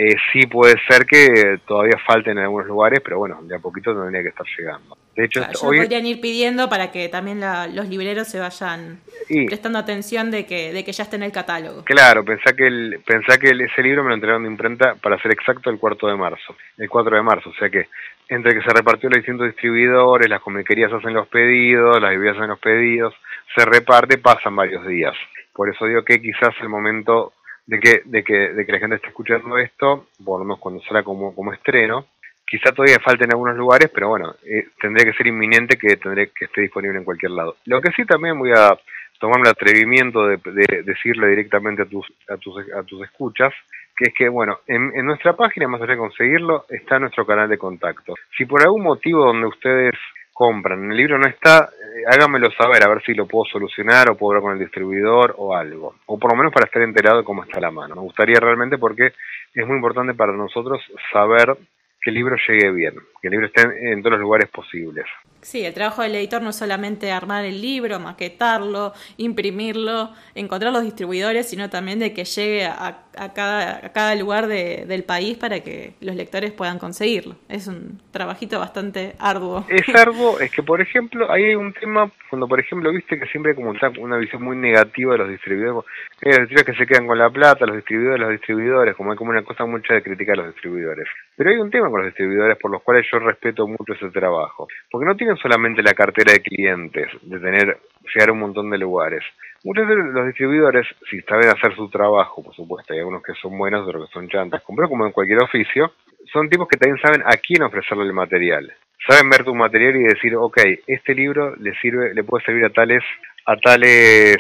[0.04, 3.94] eh, sí puede ser que todavía falten en algunos lugares, pero bueno, de a poquito
[3.94, 4.98] tendría que estar llegando.
[5.16, 5.78] De hecho, hoy...
[5.78, 7.40] podrían ir pidiendo para que también
[7.76, 9.00] los libreros se vayan
[9.46, 11.84] prestando atención de que, de que ya esté en el catálogo.
[11.84, 15.34] Claro, pensá que, el, pensá que ese libro me lo entregaron de imprenta para ser
[15.34, 17.88] exacto el cuarto de marzo, el 4 de marzo, o sea que
[18.28, 22.50] entre que se repartió los distintos distribuidores, las comiquerías hacen los pedidos, las librerías hacen
[22.50, 23.14] los pedidos,
[23.56, 25.14] se reparte, pasan varios días.
[25.54, 27.34] Por eso digo que quizás el momento
[27.66, 30.82] de que, de que, de que la gente esté escuchando esto, por lo menos cuando
[30.82, 32.06] salga como, como estreno,
[32.46, 36.32] quizá todavía falta en algunos lugares, pero bueno, eh, tendría que ser inminente que tendré
[36.32, 37.56] que esté disponible en cualquier lado.
[37.66, 38.78] Lo que sí también voy a
[39.20, 40.38] tomarme el atrevimiento de,
[40.84, 43.54] decirle directamente a tus, a tus, a tus escuchas,
[43.96, 47.48] que es que, bueno, en, en, nuestra página, más allá de conseguirlo, está nuestro canal
[47.48, 48.16] de contacto.
[48.36, 49.94] Si por algún motivo donde ustedes
[50.42, 54.18] compran, el libro no está, eh, háganmelo saber, a ver si lo puedo solucionar o
[54.18, 55.94] puedo hablar con el distribuidor o algo.
[56.08, 57.94] O por lo menos para estar enterado de cómo está la mano.
[57.94, 59.14] Me gustaría realmente porque
[59.54, 60.82] es muy importante para nosotros
[61.14, 61.56] saber
[62.02, 65.06] que el libro llegue bien, que el libro esté en todos los lugares posibles.
[65.42, 70.84] Sí, el trabajo del editor no es solamente armar el libro, maquetarlo, imprimirlo, encontrar los
[70.84, 76.16] distribuidores, sino también de que llegue a, cada, cada, lugar del país para que los
[76.16, 77.36] lectores puedan conseguirlo.
[77.50, 79.66] Es un trabajito bastante arduo.
[79.68, 83.26] Es arduo, es que por ejemplo, ahí hay un tema, cuando por ejemplo viste que
[83.28, 85.86] siempre hay como una visión muy negativa de los distribuidores,
[86.22, 89.32] los distribuidores que se quedan con la plata, los distribuidores, los distribuidores, como hay como
[89.32, 91.08] una cosa mucha de criticar a los distribuidores.
[91.42, 94.68] Pero hay un tema con los distribuidores por los cuales yo respeto mucho ese trabajo,
[94.92, 97.80] porque no tiene solamente la cartera de clientes, de tener,
[98.14, 99.24] llegar a un montón de lugares.
[99.64, 103.58] Muchos de los distribuidores, si saben hacer su trabajo, por supuesto, hay algunos que son
[103.58, 105.94] buenos, otros que son chantas, como en cualquier oficio,
[106.32, 108.72] son tipos que también saben a quién ofrecerle el material.
[109.08, 112.70] Saben ver tu material y decir, ok, este libro le sirve, le puede servir a
[112.70, 113.02] tales,
[113.48, 114.38] a tales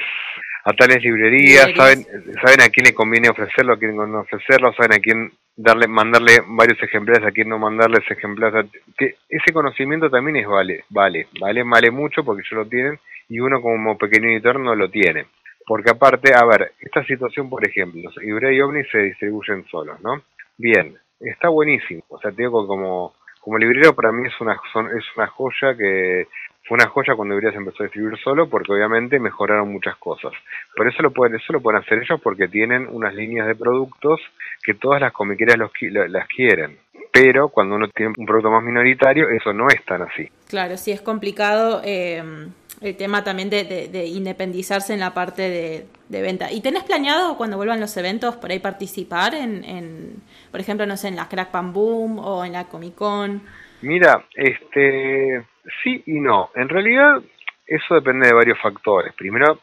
[0.63, 2.03] a tales librerías, saben,
[2.41, 6.41] saben a quién le conviene ofrecerlo, a quién no ofrecerlo, saben a quién darle, mandarle
[6.47, 11.63] varios ejemplares, a quién no mandarles ejemplares, que ese conocimiento también es vale, vale, vale,
[11.63, 12.99] vale mucho porque ellos lo tienen
[13.29, 15.25] y uno como pequeño editor no lo tiene.
[15.65, 20.01] Porque aparte, a ver, esta situación, por ejemplo, los Ibrea y Omni se distribuyen solos,
[20.01, 20.23] ¿no?
[20.57, 22.03] Bien, está buenísimo.
[22.09, 26.27] O sea, te digo como, como librero para mí es una, es una joya que
[26.71, 30.31] fue una joya cuando se empezó a distribuir solo porque obviamente mejoraron muchas cosas.
[30.73, 34.21] Por eso lo pueden, eso lo pueden hacer ellos porque tienen unas líneas de productos
[34.63, 35.69] que todas las comiqueras los,
[36.07, 36.77] las quieren.
[37.11, 40.29] Pero cuando uno tiene un producto más minoritario, eso no es tan así.
[40.47, 42.23] Claro, sí es complicado eh,
[42.79, 46.53] el tema también de, independizarse en la parte de, venta.
[46.53, 50.95] ¿Y tenés planeado cuando vuelvan los eventos por ahí participar en, en por ejemplo, no
[50.95, 53.41] sé, en la Crack Pan Boom o en la Comic Con?
[53.81, 55.43] Mira, este,
[55.83, 56.49] sí y no.
[56.55, 57.21] En realidad,
[57.65, 59.13] eso depende de varios factores.
[59.13, 59.59] Primero,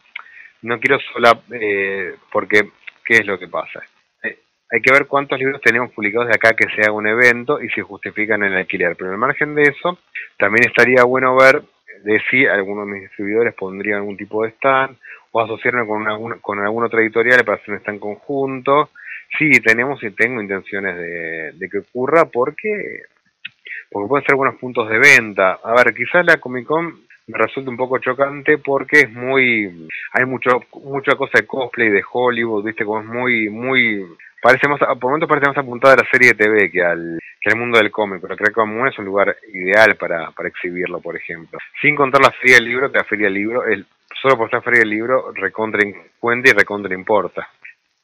[0.62, 2.70] no quiero sola, eh, porque,
[3.04, 3.82] ¿qué es lo que pasa?
[4.22, 4.38] Eh,
[4.70, 7.68] hay que ver cuántos libros tenemos publicados de acá que se haga un evento y
[7.70, 8.96] si justifican el alquiler.
[8.96, 9.98] Pero al margen de eso,
[10.38, 11.62] también estaría bueno ver
[12.04, 14.96] de si algunos de mis distribuidores pondrían algún tipo de stand
[15.32, 18.90] o asociarme con, una, con algún otro editorial para hacer un stand conjunto.
[19.38, 23.02] Sí, tenemos y tengo intenciones de que ocurra porque
[23.90, 25.58] porque pueden ser buenos puntos de venta.
[25.62, 30.24] A ver, quizás la Comic Con me resulta un poco chocante porque es muy hay
[30.24, 34.02] mucho mucha cosa de cosplay de Hollywood viste como es muy muy
[34.42, 37.50] parece más por momentos parece más apuntada a la serie de TV que al que
[37.50, 41.16] al mundo del cómic pero creo que es un lugar ideal para, para exhibirlo por
[41.16, 41.58] ejemplo.
[41.82, 43.84] Sin contar la feria del libro que la feria del libro el
[44.22, 45.80] solo por estar feria del libro recontra
[46.18, 47.46] cuenta y recontra importa.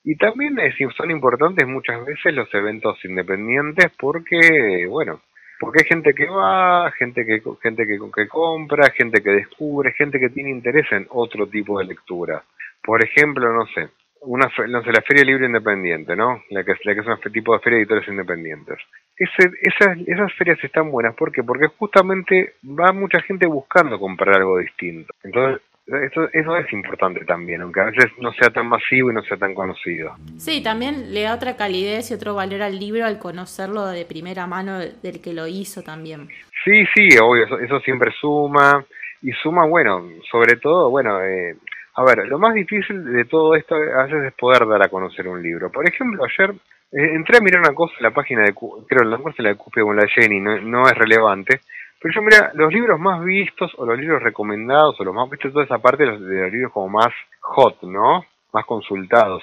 [0.04, 0.58] Y también
[0.94, 5.22] son importantes muchas veces los eventos independientes porque bueno
[5.58, 10.18] Porque hay gente que va, gente que gente que, que compra, gente que descubre, gente
[10.18, 12.42] que tiene interés en otro tipo de lectura.
[12.82, 13.88] Por ejemplo, no sé,
[14.22, 16.42] una no sé, la Feria Libre Independiente, ¿no?
[16.50, 18.78] La que, la que es un tipo de feria de editores independientes.
[19.16, 21.42] Ese, esas, esas ferias están buenas, ¿por qué?
[21.42, 25.14] Porque justamente va mucha gente buscando comprar algo distinto.
[25.22, 29.22] Entonces, eso, eso es importante también, aunque a veces no sea tan masivo y no
[29.22, 30.14] sea tan conocido.
[30.38, 34.46] Sí, también le da otra calidez y otro valor al libro al conocerlo de primera
[34.46, 36.28] mano del que lo hizo también.
[36.64, 38.84] Sí, sí, obvio, eso, eso siempre suma.
[39.20, 41.56] Y suma, bueno, sobre todo, bueno, eh,
[41.96, 45.28] a ver, lo más difícil de todo esto a veces es poder dar a conocer
[45.28, 45.70] un libro.
[45.70, 46.54] Por ejemplo, ayer
[46.92, 49.82] eh, entré a mirar una cosa en la página de, creo, la cosa de Cupia
[49.82, 51.60] con la Jenny, no, no es relevante,
[52.04, 55.54] pero yo mira, los libros más vistos o los libros recomendados o los más vistos,
[55.54, 57.08] toda esa parte de los, de los libros como más
[57.40, 58.26] hot, ¿no?
[58.52, 59.42] Más consultados.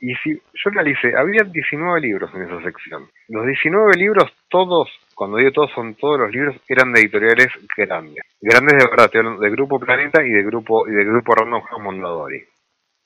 [0.00, 3.08] Y si yo analice, había 19 libros en esa sección.
[3.30, 8.22] Los 19 libros, todos, cuando digo todos, son todos los libros, eran de editoriales grandes.
[8.38, 12.44] Grandes de verdad, de Grupo Planeta y de Grupo, y de Grupo Random House Mondadori.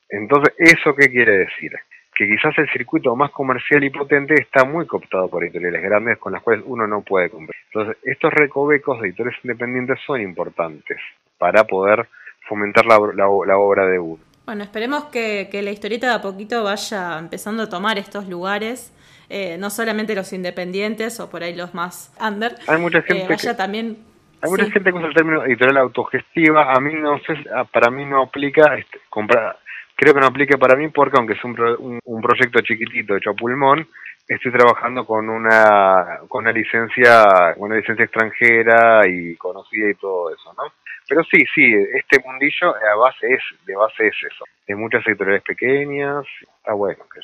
[0.09, 1.71] Entonces, ¿eso qué quiere decir?
[2.13, 6.33] Que quizás el circuito más comercial y potente está muy cooptado por editoriales grandes con
[6.33, 7.58] las cuales uno no puede comprar.
[7.71, 10.97] Entonces, estos recovecos de editores independientes son importantes
[11.37, 12.07] para poder
[12.47, 14.29] fomentar la, la obra de uno.
[14.49, 18.91] Bueno, esperemos que, la historieta de a poquito vaya empezando a tomar estos lugares.
[19.29, 22.55] Eh, no solamente los independientes o por ahí los más under.
[22.67, 23.27] Hay mucha gente.
[23.27, 23.99] vaya también.
[24.41, 26.73] Hay mucha gente que usa el término editorial autogestiva.
[26.73, 27.35] A mí no sé,
[27.71, 29.59] para mí no aplica este, comprar.
[29.95, 33.35] Creo que no aplica para mí porque aunque es un, un, proyecto chiquitito hecho a
[33.35, 33.87] pulmón,
[34.35, 40.53] estoy trabajando con una con una licencia, una licencia extranjera y conocida y todo eso,
[40.53, 40.63] ¿no?
[41.07, 44.45] Pero sí, sí, este mundillo a base es, de base es eso.
[44.67, 46.23] De muchas editoriales pequeñas,
[46.59, 47.19] está bueno que.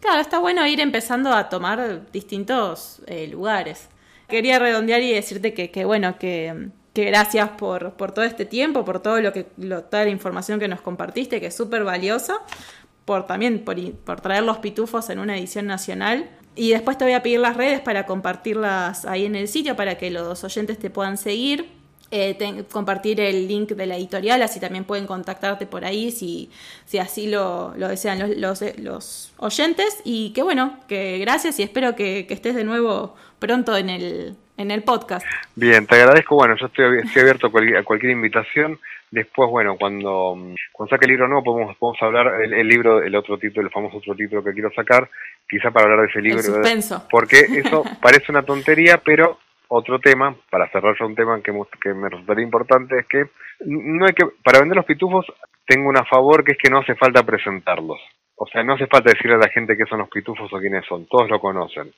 [0.00, 3.90] Claro, está bueno ir empezando a tomar distintos eh, lugares.
[4.28, 8.84] Quería redondear y decirte que, que bueno, que, que gracias por, por, todo este tiempo,
[8.84, 12.34] por todo lo que, lo, toda la información que nos compartiste, que es súper valiosa,
[13.08, 16.28] por también por, por traer los pitufos en una edición nacional.
[16.54, 19.96] Y después te voy a pedir las redes para compartirlas ahí en el sitio para
[19.96, 21.77] que los oyentes te puedan seguir
[22.10, 26.50] eh, compartir el link de la editorial, así también pueden contactarte por ahí si,
[26.86, 30.00] si así lo, lo desean los, los, oyentes.
[30.04, 34.70] Y que bueno, que gracias y espero que, estés de nuevo pronto en el, en
[34.70, 35.26] el podcast.
[35.54, 36.36] Bien, te agradezco.
[36.36, 36.86] Bueno, yo estoy,
[37.20, 38.78] abierto a cualquier, invitación.
[39.10, 40.36] Después, bueno, cuando,
[40.72, 43.72] cuando saque el libro nuevo podemos, podemos hablar el, el, libro, el otro título, el
[43.72, 45.10] famoso otro título que quiero sacar,
[45.48, 46.42] quizá para hablar de ese libro.
[47.10, 49.38] Porque eso parece una tontería, pero
[49.68, 53.24] otro tema, para cerrar ya un tema que, que me resultaría importante, es que
[53.66, 55.26] no hay que, para vender los pitufos
[55.66, 57.98] tengo una favor que es que no hace falta presentarlos.
[58.36, 60.86] O sea, no hace falta decirle a la gente qué son los pitufos o quiénes
[60.86, 61.92] son, todos lo conocen.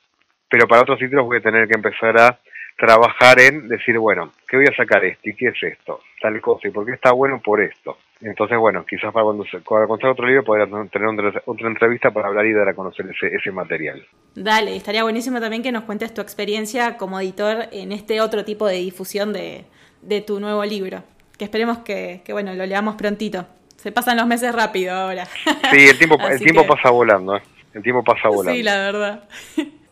[0.49, 2.39] Pero para otros títulos voy a tener que empezar a
[2.81, 5.29] trabajar en decir, bueno, ¿qué voy a sacar esto?
[5.29, 6.01] ¿Y qué es esto?
[6.21, 6.67] Tal cosa.
[6.67, 7.99] ¿Y por qué está bueno por esto?
[8.23, 12.47] Entonces, bueno, quizás para cuando, se, cuando otro libro podría tener otra entrevista para hablar
[12.47, 14.03] y dar a conocer ese, ese material.
[14.35, 18.67] Dale, estaría buenísimo también que nos cuentes tu experiencia como editor en este otro tipo
[18.67, 19.65] de difusión de,
[20.03, 21.03] de tu nuevo libro.
[21.39, 23.47] Que esperemos que, que, bueno, lo leamos prontito.
[23.77, 25.27] Se pasan los meses rápido ahora.
[25.71, 27.43] Sí, el tiempo, el tiempo pasa volando, ¿eh?
[27.73, 28.53] El tiempo pasa volando.
[28.53, 29.29] Sí, la verdad.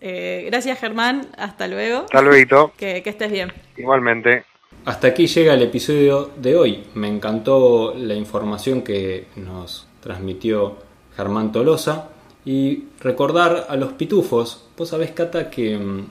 [0.01, 2.01] Eh, gracias Germán, hasta luego.
[2.01, 2.73] Hasta luego.
[2.77, 3.53] Que, que estés bien.
[3.77, 4.45] Igualmente.
[4.85, 6.85] Hasta aquí llega el episodio de hoy.
[6.95, 10.77] Me encantó la información que nos transmitió
[11.17, 12.11] Germán Tolosa.
[12.45, 14.67] Y recordar a los pitufos.
[14.77, 16.07] Vos sabés, Cata, que mm,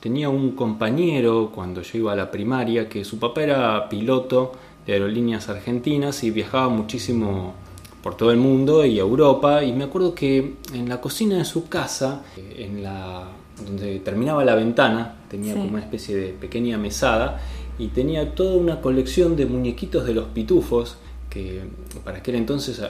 [0.00, 4.52] tenía un compañero cuando yo iba a la primaria que su papá era piloto
[4.86, 7.54] de aerolíneas argentinas y viajaba muchísimo
[8.02, 9.62] por todo el mundo y Europa.
[9.64, 13.28] Y me acuerdo que en la cocina de su casa, en la
[13.64, 17.40] donde terminaba la ventana, tenía como una especie de pequeña mesada
[17.78, 20.96] y tenía toda una colección de muñequitos de los pitufos
[21.30, 21.62] que
[22.04, 22.80] para aquel entonces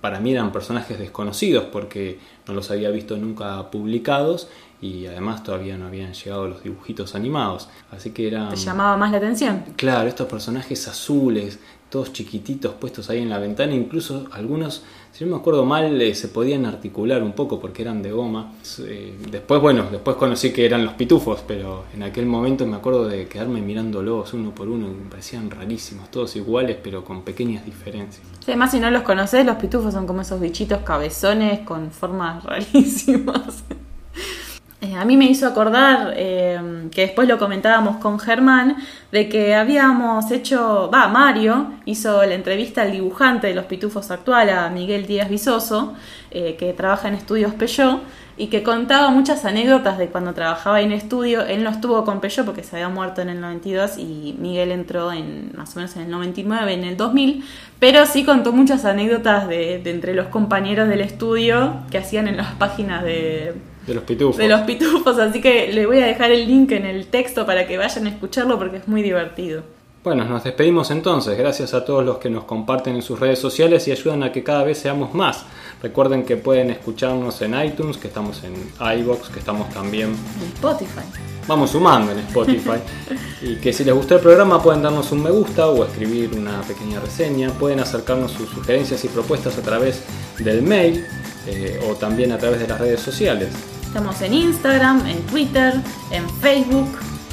[0.00, 4.48] para mí eran personajes desconocidos porque no los había visto nunca publicados
[4.80, 7.68] y además todavía no habían llegado los dibujitos animados.
[7.90, 8.50] Así que era...
[8.50, 9.64] ¿Te llamaba más la atención?
[9.74, 11.58] Claro, estos personajes azules,
[11.90, 14.82] todos chiquititos puestos ahí en la ventana, incluso algunos
[15.16, 18.52] si no me acuerdo mal, eh, se podían articular un poco porque eran de goma.
[18.80, 23.08] Eh, después, bueno, después conocí que eran los pitufos, pero en aquel momento me acuerdo
[23.08, 27.64] de quedarme mirándolos uno por uno y me parecían rarísimos, todos iguales, pero con pequeñas
[27.64, 28.26] diferencias.
[28.40, 32.44] Sí, además, si no los conoces, los pitufos son como esos bichitos cabezones con formas
[32.44, 33.64] rarísimas.
[34.86, 38.76] Eh, a mí me hizo acordar, eh, que después lo comentábamos con Germán,
[39.10, 44.48] de que habíamos hecho, va, Mario hizo la entrevista al dibujante de los pitufos actual,
[44.50, 45.94] a Miguel Díaz Visoso,
[46.30, 48.00] eh, que trabaja en Estudios Peugeot,
[48.36, 51.44] y que contaba muchas anécdotas de cuando trabajaba en estudio.
[51.46, 55.10] Él no estuvo con Peugeot porque se había muerto en el 92 y Miguel entró
[55.10, 57.44] en más o menos en el 99, en el 2000,
[57.80, 62.52] pero sí contó muchas anécdotas de entre los compañeros del estudio que hacían en las
[62.54, 63.54] páginas de
[63.86, 64.36] de los pitufos.
[64.36, 67.66] De los pitufos, así que le voy a dejar el link en el texto para
[67.66, 69.62] que vayan a escucharlo porque es muy divertido.
[70.06, 71.36] Bueno, nos despedimos entonces.
[71.36, 74.44] Gracias a todos los que nos comparten en sus redes sociales y ayudan a que
[74.44, 75.44] cada vez seamos más.
[75.82, 78.54] Recuerden que pueden escucharnos en iTunes, que estamos en
[79.00, 81.00] iBox, que estamos también en Spotify.
[81.48, 82.78] Vamos sumando en Spotify.
[83.42, 86.60] y que si les gustó el programa pueden darnos un me gusta o escribir una
[86.60, 87.50] pequeña reseña.
[87.50, 90.04] Pueden acercarnos sus sugerencias y propuestas a través
[90.38, 91.04] del mail
[91.48, 93.48] eh, o también a través de las redes sociales.
[93.96, 95.72] Estamos en Instagram, en Twitter,
[96.10, 96.86] en Facebook.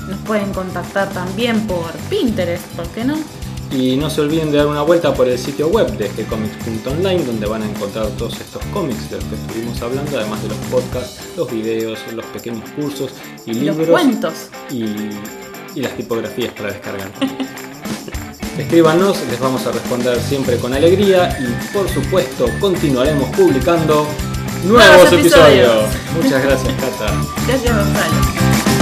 [0.08, 3.18] Nos pueden contactar también por Pinterest, ¿por qué no?
[3.70, 7.48] Y no se olviden de dar una vuelta por el sitio web de gcomics.online donde
[7.48, 11.20] van a encontrar todos estos cómics de los que estuvimos hablando, además de los podcasts,
[11.36, 13.12] los videos, los pequeños cursos
[13.46, 13.80] y, libros.
[13.80, 14.34] Los cuentos.
[14.72, 14.86] Y,
[15.76, 17.12] y las tipografías para descargar.
[18.58, 24.08] Escríbanos, les vamos a responder siempre con alegría y por supuesto continuaremos publicando
[24.64, 25.86] nuevos, episodios.
[26.16, 27.14] Muchas gracias, Cata.
[27.48, 28.73] Gracias, Gonzalo.